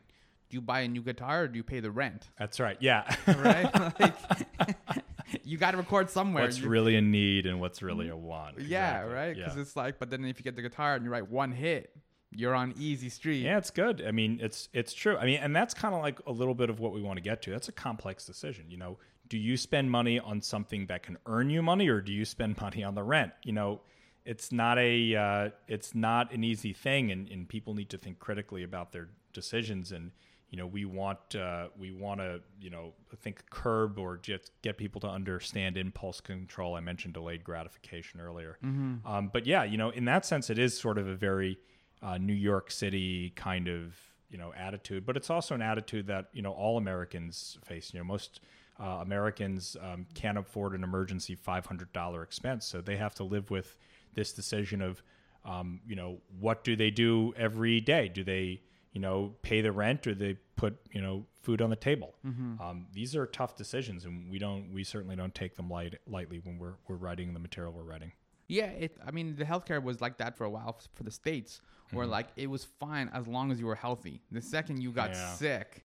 do 0.49 0.55
you 0.55 0.61
buy 0.61 0.81
a 0.81 0.87
new 0.87 1.01
guitar 1.01 1.43
or 1.43 1.47
do 1.47 1.57
you 1.57 1.63
pay 1.63 1.79
the 1.79 1.91
rent? 1.91 2.29
That's 2.37 2.59
right. 2.59 2.77
Yeah. 2.79 3.03
right. 3.27 3.69
Like, 3.99 4.75
you 5.43 5.57
got 5.57 5.71
to 5.71 5.77
record 5.77 6.09
somewhere. 6.09 6.43
What's 6.43 6.59
you, 6.59 6.69
really 6.69 6.95
a 6.95 7.01
need 7.01 7.45
and 7.45 7.59
what's 7.59 7.81
really 7.81 8.07
a 8.07 8.11
mm-hmm. 8.11 8.23
want. 8.25 8.59
Yeah. 8.59 9.01
Exactly. 9.01 9.13
Right. 9.13 9.35
Because 9.35 9.55
Yeah. 9.55 9.61
it's 9.61 9.75
like, 9.75 9.99
but 9.99 10.09
then 10.09 10.25
if 10.25 10.39
you 10.39 10.43
get 10.43 10.55
the 10.55 10.61
guitar 10.61 10.95
and 10.95 11.03
you 11.03 11.11
write 11.11 11.29
one 11.29 11.51
hit, 11.51 11.93
you're 12.31 12.53
on 12.53 12.73
easy 12.77 13.09
street. 13.09 13.43
Yeah, 13.43 13.57
it's 13.57 13.71
good. 13.71 14.03
I 14.05 14.11
mean, 14.11 14.39
it's 14.41 14.69
it's 14.73 14.93
true. 14.93 15.17
I 15.17 15.25
mean, 15.25 15.39
and 15.39 15.55
that's 15.55 15.73
kind 15.73 15.95
of 15.95 16.01
like 16.01 16.19
a 16.27 16.31
little 16.31 16.53
bit 16.53 16.69
of 16.69 16.79
what 16.79 16.93
we 16.93 17.01
want 17.01 17.17
to 17.17 17.21
get 17.21 17.41
to. 17.43 17.51
That's 17.51 17.69
a 17.69 17.71
complex 17.71 18.25
decision. 18.25 18.65
You 18.69 18.77
know, 18.77 18.97
do 19.29 19.37
you 19.37 19.57
spend 19.57 19.91
money 19.91 20.19
on 20.19 20.41
something 20.41 20.87
that 20.87 21.03
can 21.03 21.17
earn 21.25 21.49
you 21.49 21.61
money, 21.61 21.87
or 21.87 22.01
do 22.01 22.11
you 22.11 22.25
spend 22.25 22.59
money 22.61 22.83
on 22.83 22.95
the 22.95 23.03
rent? 23.03 23.33
You 23.43 23.53
know, 23.53 23.81
it's 24.25 24.51
not 24.51 24.77
a 24.77 25.15
uh, 25.15 25.49
it's 25.67 25.95
not 25.95 26.31
an 26.33 26.43
easy 26.43 26.73
thing, 26.73 27.11
and, 27.11 27.27
and 27.29 27.47
people 27.47 27.73
need 27.73 27.89
to 27.89 27.97
think 27.97 28.19
critically 28.19 28.63
about 28.63 28.91
their 28.91 29.09
decisions. 29.33 29.91
And 29.91 30.11
you 30.49 30.57
know, 30.57 30.67
we 30.67 30.85
want 30.85 31.35
uh, 31.35 31.67
we 31.77 31.91
want 31.91 32.19
to 32.19 32.41
you 32.59 32.69
know 32.69 32.93
think 33.21 33.49
curb 33.49 33.97
or 33.97 34.17
just 34.17 34.51
get 34.61 34.77
people 34.77 35.01
to 35.01 35.07
understand 35.07 35.77
impulse 35.77 36.21
control. 36.21 36.75
I 36.75 36.79
mentioned 36.79 37.13
delayed 37.13 37.43
gratification 37.43 38.19
earlier, 38.19 38.57
um, 39.05 39.29
but 39.31 39.45
yeah, 39.45 39.63
you 39.63 39.77
know, 39.77 39.89
in 39.89 40.05
that 40.05 40.25
sense, 40.25 40.49
it 40.49 40.59
is 40.59 40.77
sort 40.77 40.97
of 40.97 41.07
a 41.07 41.15
very 41.15 41.57
uh, 42.01 42.17
New 42.17 42.33
York 42.33 42.71
City 42.71 43.31
kind 43.31 43.67
of 43.67 43.95
you 44.29 44.37
know 44.37 44.53
attitude, 44.55 45.05
but 45.05 45.15
it's 45.15 45.29
also 45.29 45.55
an 45.55 45.61
attitude 45.61 46.07
that 46.07 46.27
you 46.33 46.41
know 46.41 46.51
all 46.51 46.77
Americans 46.77 47.57
face. 47.65 47.93
You 47.93 47.99
know, 47.99 48.03
most 48.03 48.41
uh, 48.79 48.99
Americans 49.01 49.75
um, 49.81 50.05
can't 50.13 50.37
afford 50.37 50.73
an 50.73 50.83
emergency 50.83 51.35
five 51.35 51.65
hundred 51.65 51.91
dollar 51.93 52.23
expense, 52.23 52.65
so 52.65 52.81
they 52.81 52.97
have 52.97 53.15
to 53.15 53.23
live 53.23 53.49
with 53.51 53.77
this 54.13 54.33
decision 54.33 54.81
of 54.81 55.01
um, 55.45 55.79
you 55.87 55.95
know 55.95 56.17
what 56.39 56.63
do 56.63 56.75
they 56.75 56.91
do 56.91 57.33
every 57.37 57.79
day? 57.81 58.07
Do 58.09 58.23
they 58.23 58.61
you 58.93 59.01
know 59.01 59.35
pay 59.41 59.61
the 59.61 59.71
rent 59.71 60.05
or 60.07 60.13
they 60.15 60.37
put 60.55 60.77
you 60.91 61.01
know 61.01 61.25
food 61.41 61.61
on 61.61 61.69
the 61.69 61.75
table? 61.75 62.15
Um, 62.25 62.87
these 62.93 63.15
are 63.15 63.25
tough 63.25 63.55
decisions, 63.55 64.05
and 64.05 64.29
we 64.29 64.39
don't 64.39 64.71
we 64.73 64.83
certainly 64.83 65.15
don't 65.15 65.33
take 65.33 65.55
them 65.55 65.69
light, 65.69 65.95
lightly 66.07 66.39
when 66.43 66.57
we're 66.59 66.75
we're 66.87 66.95
writing 66.97 67.33
the 67.33 67.39
material 67.39 67.71
we're 67.73 67.83
writing. 67.83 68.11
Yeah, 68.49 68.67
it. 68.67 68.97
I 69.05 69.11
mean, 69.11 69.35
the 69.35 69.43
healthcare 69.43 69.83
was 69.83 69.99
like 70.01 70.17
that 70.19 70.37
for 70.37 70.45
a 70.45 70.49
while 70.49 70.79
for 70.93 71.03
the 71.03 71.11
states, 71.11 71.61
where 71.91 72.05
Mm-hmm. 72.05 72.11
like 72.13 72.27
it 72.37 72.49
was 72.49 72.63
fine 72.79 73.09
as 73.13 73.27
long 73.27 73.51
as 73.51 73.59
you 73.59 73.65
were 73.65 73.75
healthy. 73.75 74.21
The 74.31 74.41
second 74.41 74.81
you 74.81 74.91
got 74.91 75.09
Yeah. 75.11 75.33
sick, 75.33 75.83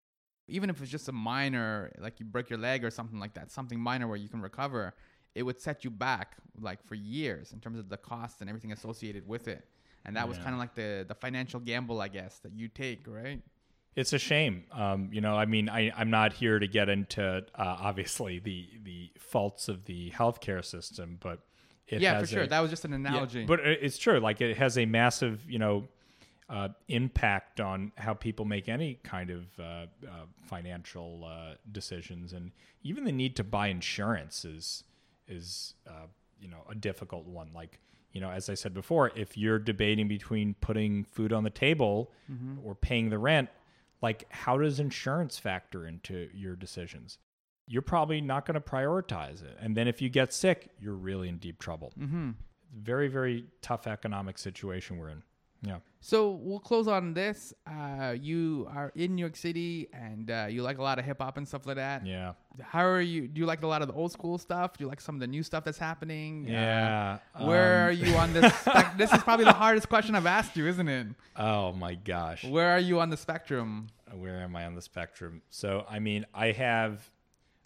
even 0.49 0.71
if 0.71 0.81
it's 0.81 0.91
just 0.91 1.09
a 1.09 1.13
minor, 1.13 1.93
like 1.99 2.21
you 2.21 2.27
break 2.27 2.51
your 2.51 2.59
leg 2.59 2.85
or 2.85 2.91
something 2.91 3.19
like 3.19 3.35
that, 3.35 3.51
something 3.51 3.79
minor 3.79 4.07
where 4.09 4.17
you 4.17 4.29
can 4.29 4.41
recover, 4.41 4.95
it 5.35 5.43
would 5.43 5.61
set 5.61 5.85
you 5.85 5.91
back 5.91 6.37
like 6.61 6.83
for 6.85 6.95
years 6.95 7.53
in 7.53 7.61
terms 7.61 7.79
of 7.79 7.89
the 7.89 7.97
costs 7.97 8.41
and 8.41 8.51
everything 8.51 8.73
associated 8.73 9.27
with 9.27 9.49
it. 9.49 9.67
And 10.05 10.17
that 10.17 10.29
was 10.29 10.37
kind 10.37 10.51
of 10.51 10.59
like 10.59 10.75
the 10.75 11.05
the 11.07 11.15
financial 11.15 11.61
gamble, 11.61 12.01
I 12.01 12.09
guess, 12.09 12.39
that 12.41 12.53
you 12.53 12.67
take, 12.67 13.07
right? 13.07 13.41
It's 13.95 14.13
a 14.13 14.19
shame. 14.19 14.65
Um, 14.73 15.11
you 15.13 15.21
know, 15.21 15.37
I 15.37 15.45
mean, 15.45 15.69
I, 15.69 15.93
I'm 15.97 16.11
not 16.11 16.33
here 16.33 16.59
to 16.59 16.67
get 16.67 16.89
into 16.89 17.23
uh, 17.23 17.43
obviously 17.55 18.41
the 18.41 18.69
the 18.83 19.11
faults 19.17 19.69
of 19.69 19.85
the 19.85 20.11
healthcare 20.11 20.65
system, 20.65 21.19
but 21.21 21.41
it 21.87 22.01
yeah, 22.01 22.19
for 22.19 22.27
sure. 22.27 22.43
a- 22.43 22.49
that 22.49 22.61
was 22.61 22.71
just 22.71 22.85
an 22.85 22.93
yeah, 22.93 22.97
analogy. 22.97 23.45
but 23.45 23.61
it's 23.61 23.99
true. 23.99 24.19
Like 24.19 24.41
it 24.41 24.57
has 24.57 24.79
a 24.79 24.87
massive, 24.87 25.49
you 25.49 25.59
know, 25.59 25.87
uh, 26.53 26.69
impact 26.89 27.61
on 27.61 27.93
how 27.97 28.13
people 28.13 28.45
make 28.45 28.69
any 28.69 29.01
kind 29.03 29.31
of 29.31 29.45
uh, 29.59 29.63
uh, 29.63 29.87
financial 30.43 31.25
uh, 31.25 31.55
decisions, 31.73 32.35
and 32.35 32.53
even 32.83 33.05
the 33.05 33.13
need 33.13 33.35
to 33.37 33.43
buy 33.43 33.69
insurance 33.69 34.45
is 34.45 34.85
is 35.27 35.75
uh, 35.89 36.07
you 36.39 36.49
know 36.49 36.63
a 36.71 36.75
difficult 36.75 37.27
one. 37.27 37.49
Like 37.55 37.81
you 38.13 38.21
know, 38.21 38.31
as 38.31 38.51
I 38.51 38.55
said 38.55 38.75
before, 38.75 39.11
if 39.17 39.39
you're 39.39 39.59
debating 39.59 40.09
between 40.09 40.55
putting 40.61 41.05
food 41.05 41.33
on 41.33 41.43
the 41.43 41.51
table 41.51 42.13
or 42.63 42.75
paying 42.75 43.09
the 43.09 43.19
rent, 43.19 43.49
like 44.03 44.27
how 44.31 44.59
does 44.59 44.79
insurance 44.79 45.39
factor 45.39 45.87
into 45.87 46.29
your 46.35 46.55
decisions? 46.55 47.17
You're 47.67 47.81
probably 47.81 48.21
not 48.21 48.45
going 48.45 48.57
to 48.57 48.61
prioritize 48.61 49.43
it, 49.43 49.57
and 49.59 49.75
then 49.75 49.89
if 49.89 50.03
you 50.03 50.11
get 50.11 50.35
sick, 50.35 50.69
you're 50.79 50.95
really 50.95 51.31
in 51.31 51.39
deep 51.39 51.59
trouble 51.59 51.95
mm-hmm. 51.99 52.33
very 52.77 53.09
very 53.09 53.47
tough 53.63 53.87
economic 53.87 54.37
situation 54.37 54.99
we're 54.99 55.09
in 55.09 55.23
yeah 55.63 55.79
So 56.01 56.31
we'll 56.43 56.59
close 56.59 56.89
on 56.89 57.15
this. 57.15 57.55
Uh, 57.65 58.17
you 58.21 58.67
are 58.75 58.91
in 58.97 59.15
New 59.15 59.21
York 59.23 59.37
City, 59.37 59.87
and 59.93 60.29
uh, 60.31 60.47
you 60.51 60.61
like 60.63 60.79
a 60.79 60.83
lot 60.83 60.99
of 60.99 61.05
hip 61.05 61.19
hop 61.23 61.37
and 61.39 61.47
stuff 61.47 61.65
like 61.65 61.77
that. 61.77 62.05
yeah 62.05 62.33
How 62.61 62.85
are 62.85 63.01
you? 63.01 63.29
Do 63.29 63.39
you 63.41 63.47
like 63.47 63.63
a 63.63 63.69
lot 63.69 63.83
of 63.83 63.89
the 63.89 63.95
old 63.95 64.11
school 64.11 64.37
stuff? 64.39 64.77
Do 64.77 64.83
you 64.85 64.89
like 64.89 65.01
some 65.01 65.15
of 65.15 65.21
the 65.21 65.29
new 65.29 65.45
stuff 65.45 65.63
that's 65.63 65.79
happening? 65.79 66.45
yeah 66.49 67.19
Uh, 67.35 67.45
where 67.47 67.83
um, 67.83 67.89
are 67.89 67.93
you 67.93 68.17
on 68.17 68.33
this? 68.33 68.53
Spec- 68.67 68.99
this 68.99 69.13
is 69.13 69.23
probably 69.23 69.45
the 69.45 69.53
hardest 69.65 69.89
question 69.89 70.17
I've 70.17 70.27
asked 70.27 70.57
you, 70.57 70.67
isn't 70.67 70.89
it? 70.89 71.07
oh 71.37 71.73
my 71.73 71.95
gosh 71.95 72.43
Where 72.45 72.71
are 72.71 72.81
you 72.81 72.99
on 73.01 73.11
the 73.11 73.17
spectrum? 73.17 73.87
where 74.15 74.41
am 74.43 74.55
i 74.55 74.67
on 74.67 74.75
the 74.75 74.83
spectrum 74.83 75.41
so 75.49 75.87
i 75.89 75.99
mean 75.99 76.27
i 76.35 76.49
have 76.53 77.09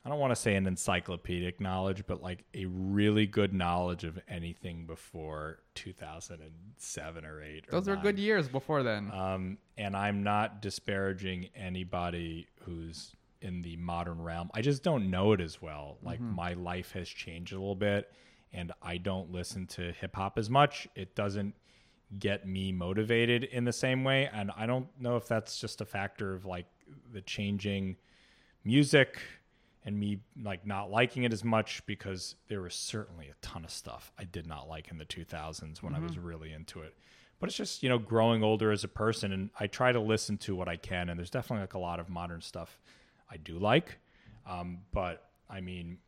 i 0.07 0.09
don't 0.09 0.19
want 0.21 0.31
to 0.31 0.41
say 0.41 0.55
an 0.55 0.67
encyclopedic 0.67 1.61
knowledge 1.61 2.05
but 2.07 2.23
like 2.23 2.45
a 2.55 2.65
really 2.67 3.27
good 3.27 3.53
knowledge 3.53 4.05
of 4.05 4.19
anything 4.29 4.87
before 4.87 5.59
2007 5.75 7.25
or 7.25 7.43
8 7.43 7.65
or 7.69 7.71
Those 7.73 7.89
were 7.89 7.95
9. 7.97 8.03
good 8.03 8.19
years 8.19 8.49
before 8.49 8.83
then. 8.83 9.11
Um, 9.13 9.59
and 9.77 9.97
I'm 9.97 10.23
not 10.23 10.63
disparaging 10.63 11.49
anybody 11.55 12.47
who's 12.63 13.15
in 13.43 13.63
the 13.63 13.77
modern 13.77 14.21
realm. 14.23 14.51
I 14.55 14.63
just 14.63 14.83
don't 14.83 15.11
know 15.11 15.33
it 15.33 15.41
as 15.41 15.61
well. 15.61 15.99
Like 16.03 16.21
my 16.21 16.55
life 16.55 16.93
has 16.93 17.09
changed 17.09 17.53
a 17.53 17.57
little 17.57 17.75
bit, 17.75 18.11
and 18.53 18.73
I 18.83 18.97
don't 18.97 19.31
listen 19.31 19.67
to 19.69 19.93
hip 19.93 20.17
hop 20.17 20.39
as 20.39 20.49
much. 20.49 20.89
It 20.95 21.15
doesn't 21.15 21.55
get 22.19 22.47
me 22.49 22.73
motivated 22.73 23.45
in 23.45 23.65
the 23.65 23.73
same 23.73 24.05
way, 24.05 24.29
and 24.33 24.51
I 24.57 24.67
don't 24.67 24.89
know 24.99 25.17
if 25.17 25.29
that's 25.29 25.61
just 25.61 25.81
a 25.81 25.85
factor 25.85 26.33
of 26.35 26.45
like 26.47 26.67
the 27.13 27.21
changing 27.21 27.97
music 28.65 29.19
and 29.87 29.99
me 29.99 30.19
like 30.43 30.67
not 30.67 30.91
liking 30.91 31.23
it 31.23 31.33
as 31.33 31.45
much 31.45 31.81
because 31.87 32.35
there 32.49 32.61
was 32.61 32.75
certainly 32.75 33.29
a 33.29 33.35
ton 33.41 33.65
of 33.65 33.71
stuff 33.71 34.13
I 34.19 34.25
did 34.25 34.47
not 34.47 34.69
like 34.69 34.91
in 34.91 34.99
the 34.99 35.05
2000s 35.05 35.81
when 35.81 35.95
I 35.95 36.01
was 36.01 36.19
really 36.19 36.53
into 36.53 36.83
it. 36.83 36.95
But 37.39 37.49
it's 37.49 37.57
just, 37.57 37.83
you 37.85 37.89
know, 37.89 37.99
growing 37.99 38.43
older 38.43 38.73
as 38.73 38.83
a 38.83 38.89
person 38.89 39.33
and 39.33 39.51
I 39.61 39.69
try 39.69 39.93
to 39.93 40.01
listen 40.01 40.39
to 40.39 40.57
what 40.57 40.69
I 40.69 40.77
can 40.77 41.09
and 41.09 41.17
there's 41.19 41.31
definitely 41.31 41.63
like 41.63 41.75
a 41.75 41.79
lot 41.79 42.01
of 42.01 42.09
modern 42.09 42.41
stuff 42.41 42.81
I 43.31 43.37
do 43.37 43.59
like. 43.59 43.99
Um, 44.45 44.79
but 44.93 45.29
I 45.49 45.61
mean, 45.61 45.99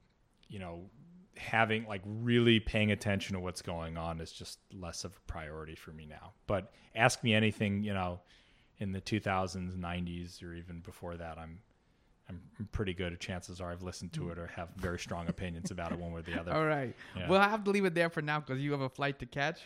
you 0.49 0.59
know, 0.59 0.91
having 1.37 1.87
like 1.87 2.03
really 2.05 2.59
paying 2.59 2.91
attention 2.91 3.35
to 3.35 3.41
what's 3.41 3.63
going 3.63 3.97
on 3.97 4.21
is 4.21 4.33
just 4.33 4.59
less 4.73 5.05
of 5.05 5.13
a 5.13 5.31
priority 5.31 5.77
for 5.77 5.93
me 5.93 6.05
now. 6.05 6.33
But 6.49 6.73
ask 6.97 7.23
me 7.23 7.33
anything, 7.33 7.85
you 7.85 7.95
know, 7.95 8.21
in 8.79 8.91
the 8.91 9.01
2000s, 9.01 9.77
90s, 9.79 10.43
or 10.43 10.55
even 10.55 10.81
before 10.81 11.17
that, 11.17 11.39
I'm 11.39 11.61
I'm 12.29 12.69
pretty 12.73 12.93
good. 12.93 13.19
Chances 13.21 13.61
are 13.61 13.71
I've 13.71 13.83
listened 13.83 14.13
to 14.15 14.31
it 14.31 14.39
or 14.39 14.49
have 14.49 14.69
very 14.77 14.99
strong 14.99 15.29
opinions 15.29 15.71
about 15.71 15.93
it 15.93 15.99
one 15.99 16.13
way 16.13 16.21
or 16.21 16.23
the 16.23 16.39
other. 16.39 16.53
All 16.57 16.67
right, 16.67 16.95
Yeah. 17.15 17.23
Mm-hmm. 17.23 17.31
we'll 17.31 17.41
have 17.41 17.65
to 17.65 17.71
leave 17.71 17.85
it 17.85 17.95
there 17.95 18.11
for 18.11 18.21
now 18.21 18.41
because 18.41 18.61
you 18.61 18.73
have 18.73 18.81
a 18.83 18.89
flight 18.89 19.19
to 19.21 19.27
catch. 19.27 19.61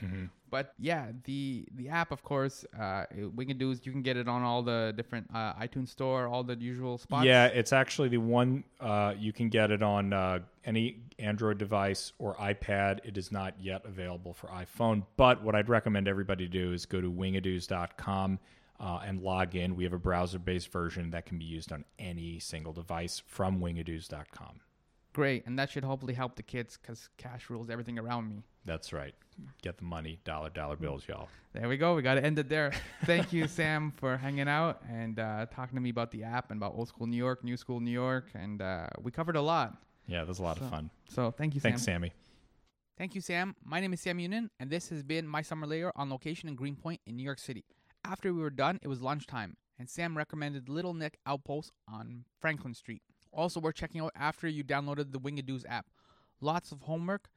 But 0.51 0.75
yeah, 0.79 1.07
the 1.25 1.67
the 1.75 1.89
app, 1.89 2.13
of 2.13 2.23
course, 2.23 2.65
uh, 2.79 3.07
we 3.35 3.47
can 3.47 3.57
do 3.57 3.71
is 3.71 3.87
you 3.87 3.91
can 3.93 4.03
get 4.03 4.19
it 4.19 4.29
on 4.29 4.43
all 4.43 4.63
the 4.63 4.93
different 4.95 5.27
uh, 5.35 5.55
iTunes 5.55 5.89
store, 5.89 6.29
all 6.29 6.45
the 6.45 6.57
usual 6.57 6.99
spots. 6.99 7.25
Yeah, 7.25 7.47
it's 7.47 7.73
actually 7.73 8.11
the 8.11 8.19
one 8.19 8.63
uh, 8.79 9.15
you 9.19 9.33
can 9.33 9.49
get 9.49 9.71
it 9.71 9.83
on 9.83 10.13
uh, 10.13 10.41
any 10.67 10.99
Android 11.19 11.57
device 11.57 12.13
or 12.19 12.35
iPad. 12.37 13.01
It 13.03 13.17
is 13.17 13.33
not 13.33 13.55
yet 13.59 13.87
available 13.87 14.35
for 14.35 14.49
iPhone. 14.49 15.05
But 15.17 15.43
what 15.43 15.55
I'd 15.55 15.71
recommend 15.71 16.07
everybody 16.07 16.47
do 16.47 16.75
is 16.75 16.85
go 16.85 17.01
to 17.01 17.11
wingadoos.com 17.11 18.39
uh, 18.83 19.01
and 19.07 19.23
log 19.23 19.55
in. 19.55 19.77
We 19.77 19.85
have 19.85 19.93
a 19.95 19.99
browser 19.99 20.39
based 20.39 20.71
version 20.73 21.11
that 21.13 21.25
can 21.25 21.39
be 21.39 21.45
used 21.47 21.73
on 21.73 21.85
any 21.99 22.39
single 22.41 22.73
device 22.75 23.23
from 23.27 23.61
wingadoos.com. 23.61 24.61
great, 25.15 25.47
and 25.47 25.59
that 25.59 25.71
should 25.71 25.85
hopefully 25.85 26.15
help 26.15 26.37
the 26.37 26.43
kids 26.43 26.77
because 26.81 27.09
cash 27.17 27.49
rules 27.49 27.71
everything 27.71 27.99
around 27.99 28.29
me. 28.29 28.43
That's 28.65 28.93
right. 28.93 29.15
Get 29.63 29.79
the 29.79 29.85
money, 29.85 30.19
dollar, 30.25 30.51
dollar 30.51 30.77
bills, 30.77 31.05
y'all. 31.09 31.29
There 31.55 31.69
we 31.69 31.77
go. 31.77 31.95
We 31.95 32.03
got 32.03 32.15
to 32.15 32.25
end 32.25 32.39
it 32.39 32.49
there. 32.49 32.73
Thank 33.05 33.33
you, 33.33 33.47
Sam, 33.59 33.93
for 33.97 34.17
hanging 34.17 34.49
out 34.49 34.83
and 34.91 35.19
uh, 35.19 35.47
talking 35.55 35.75
to 35.77 35.81
me 35.83 35.91
about 35.91 36.11
the 36.11 36.25
app 36.25 36.51
and 36.51 36.59
about 36.59 36.75
old 36.77 36.89
school 36.89 37.07
New 37.07 37.17
York, 37.17 37.43
new 37.45 37.57
school 37.57 37.81
New 37.81 37.91
York, 37.91 38.27
and 38.35 38.61
uh, 38.61 38.89
we 39.01 39.11
covered 39.11 39.37
a 39.37 39.43
lot. 39.43 39.77
Yeah, 40.07 40.19
that 40.21 40.29
was 40.29 40.39
a 40.39 40.43
lot 40.43 40.59
So- 40.59 40.65
of 40.65 40.71
fun. 40.71 40.91
So 41.09 41.31
thank 41.31 41.55
you, 41.55 41.61
Sam. 41.61 41.73
Thanks, 41.73 41.83
Sammy. 41.85 42.13
Thank 42.99 43.15
you, 43.15 43.21
Sam. 43.21 43.57
My 43.65 43.81
name 43.81 43.93
is 43.95 44.01
Sammy 44.01 44.29
Younan, 44.29 44.49
and 44.61 44.71
this 44.71 44.89
has 44.91 45.03
been 45.03 45.27
my 45.27 45.43
summer 45.43 45.67
lair 45.67 45.97
on 45.99 46.11
location 46.11 46.49
in 46.49 46.55
Greenpoint 46.55 47.01
in 47.07 47.17
New 47.17 47.23
York 47.23 47.39
City. 47.39 47.65
After 48.05 48.33
we 48.33 48.41
were 48.41 48.51
done, 48.51 48.79
it 48.83 48.89
was 48.89 49.01
lunchtime, 49.01 49.57
and 49.79 49.89
Sam 49.89 50.17
recommended 50.17 50.67
Littleneck 50.67 51.15
Outpost 51.25 51.71
on 51.89 52.25
Franklin 52.41 52.75
Street. 52.75 53.03
Also 53.33 53.61
worth 53.61 53.77
checking 53.77 54.01
out 54.01 54.13
after 54.15 54.49
you 54.49 54.65
downloaded 54.65 55.13
the 55.13 55.21
Wingadoos 55.21 55.65
app. 55.69 55.87
Lots 56.41 56.73
of 56.73 56.83
homework. 56.83 57.29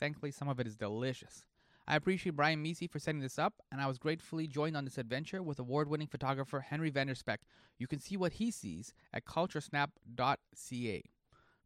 Thankfully, 0.00 0.32
some 0.32 0.48
of 0.48 0.58
it 0.58 0.66
is 0.66 0.76
delicious. 0.76 1.44
I 1.86 1.96
appreciate 1.96 2.36
Brian 2.36 2.64
Measy 2.64 2.90
for 2.90 2.98
setting 2.98 3.20
this 3.20 3.38
up, 3.38 3.54
and 3.70 3.80
I 3.80 3.86
was 3.86 3.98
gratefully 3.98 4.46
joined 4.46 4.76
on 4.76 4.86
this 4.86 4.96
adventure 4.96 5.42
with 5.42 5.58
award 5.58 5.88
winning 5.88 6.08
photographer 6.08 6.60
Henry 6.60 6.90
Vanderspeck. 6.90 7.38
You 7.78 7.86
can 7.86 8.00
see 8.00 8.16
what 8.16 8.34
he 8.34 8.50
sees 8.50 8.94
at 9.12 9.26
culturesnap.ca. 9.26 11.02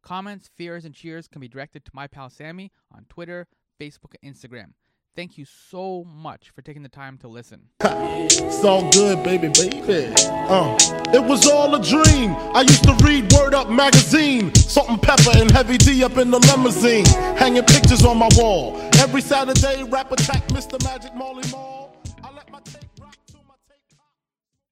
Comments, 0.01 0.49
fears, 0.55 0.85
and 0.85 0.93
cheers 0.93 1.27
can 1.27 1.39
be 1.39 1.47
directed 1.47 1.85
to 1.85 1.91
my 1.93 2.07
pal 2.07 2.29
Sammy 2.29 2.71
on 2.93 3.05
Twitter, 3.07 3.47
Facebook, 3.79 4.13
and 4.21 4.35
Instagram. 4.35 4.73
Thank 5.15 5.37
you 5.37 5.45
so 5.45 6.05
much 6.05 6.51
for 6.51 6.61
taking 6.61 6.83
the 6.83 6.89
time 6.89 7.17
to 7.19 7.27
listen. 7.27 7.61
It's 7.81 8.63
all 8.63 8.89
good, 8.91 9.23
baby, 9.23 9.49
baby. 9.49 10.13
Uh, 10.17 10.77
it 11.13 11.23
was 11.23 11.47
all 11.47 11.75
a 11.75 11.83
dream. 11.83 12.35
I 12.53 12.61
used 12.61 12.83
to 12.83 12.93
read 13.03 13.31
Word 13.33 13.53
Up 13.53 13.69
magazine, 13.69 14.53
Salt-N-Pepa 14.55 15.41
and 15.41 15.51
Heavy 15.51 15.77
D 15.77 16.03
up 16.03 16.17
in 16.17 16.31
the 16.31 16.39
limousine, 16.39 17.05
hanging 17.37 17.63
pictures 17.63 18.05
on 18.05 18.17
my 18.17 18.29
wall. 18.35 18.77
Every 18.99 19.21
Saturday, 19.21 19.83
rap 19.83 20.11
attack, 20.11 20.47
Mr. 20.49 20.81
Magic 20.83 21.13
Marley 21.15 21.43
Marl. 21.51 21.78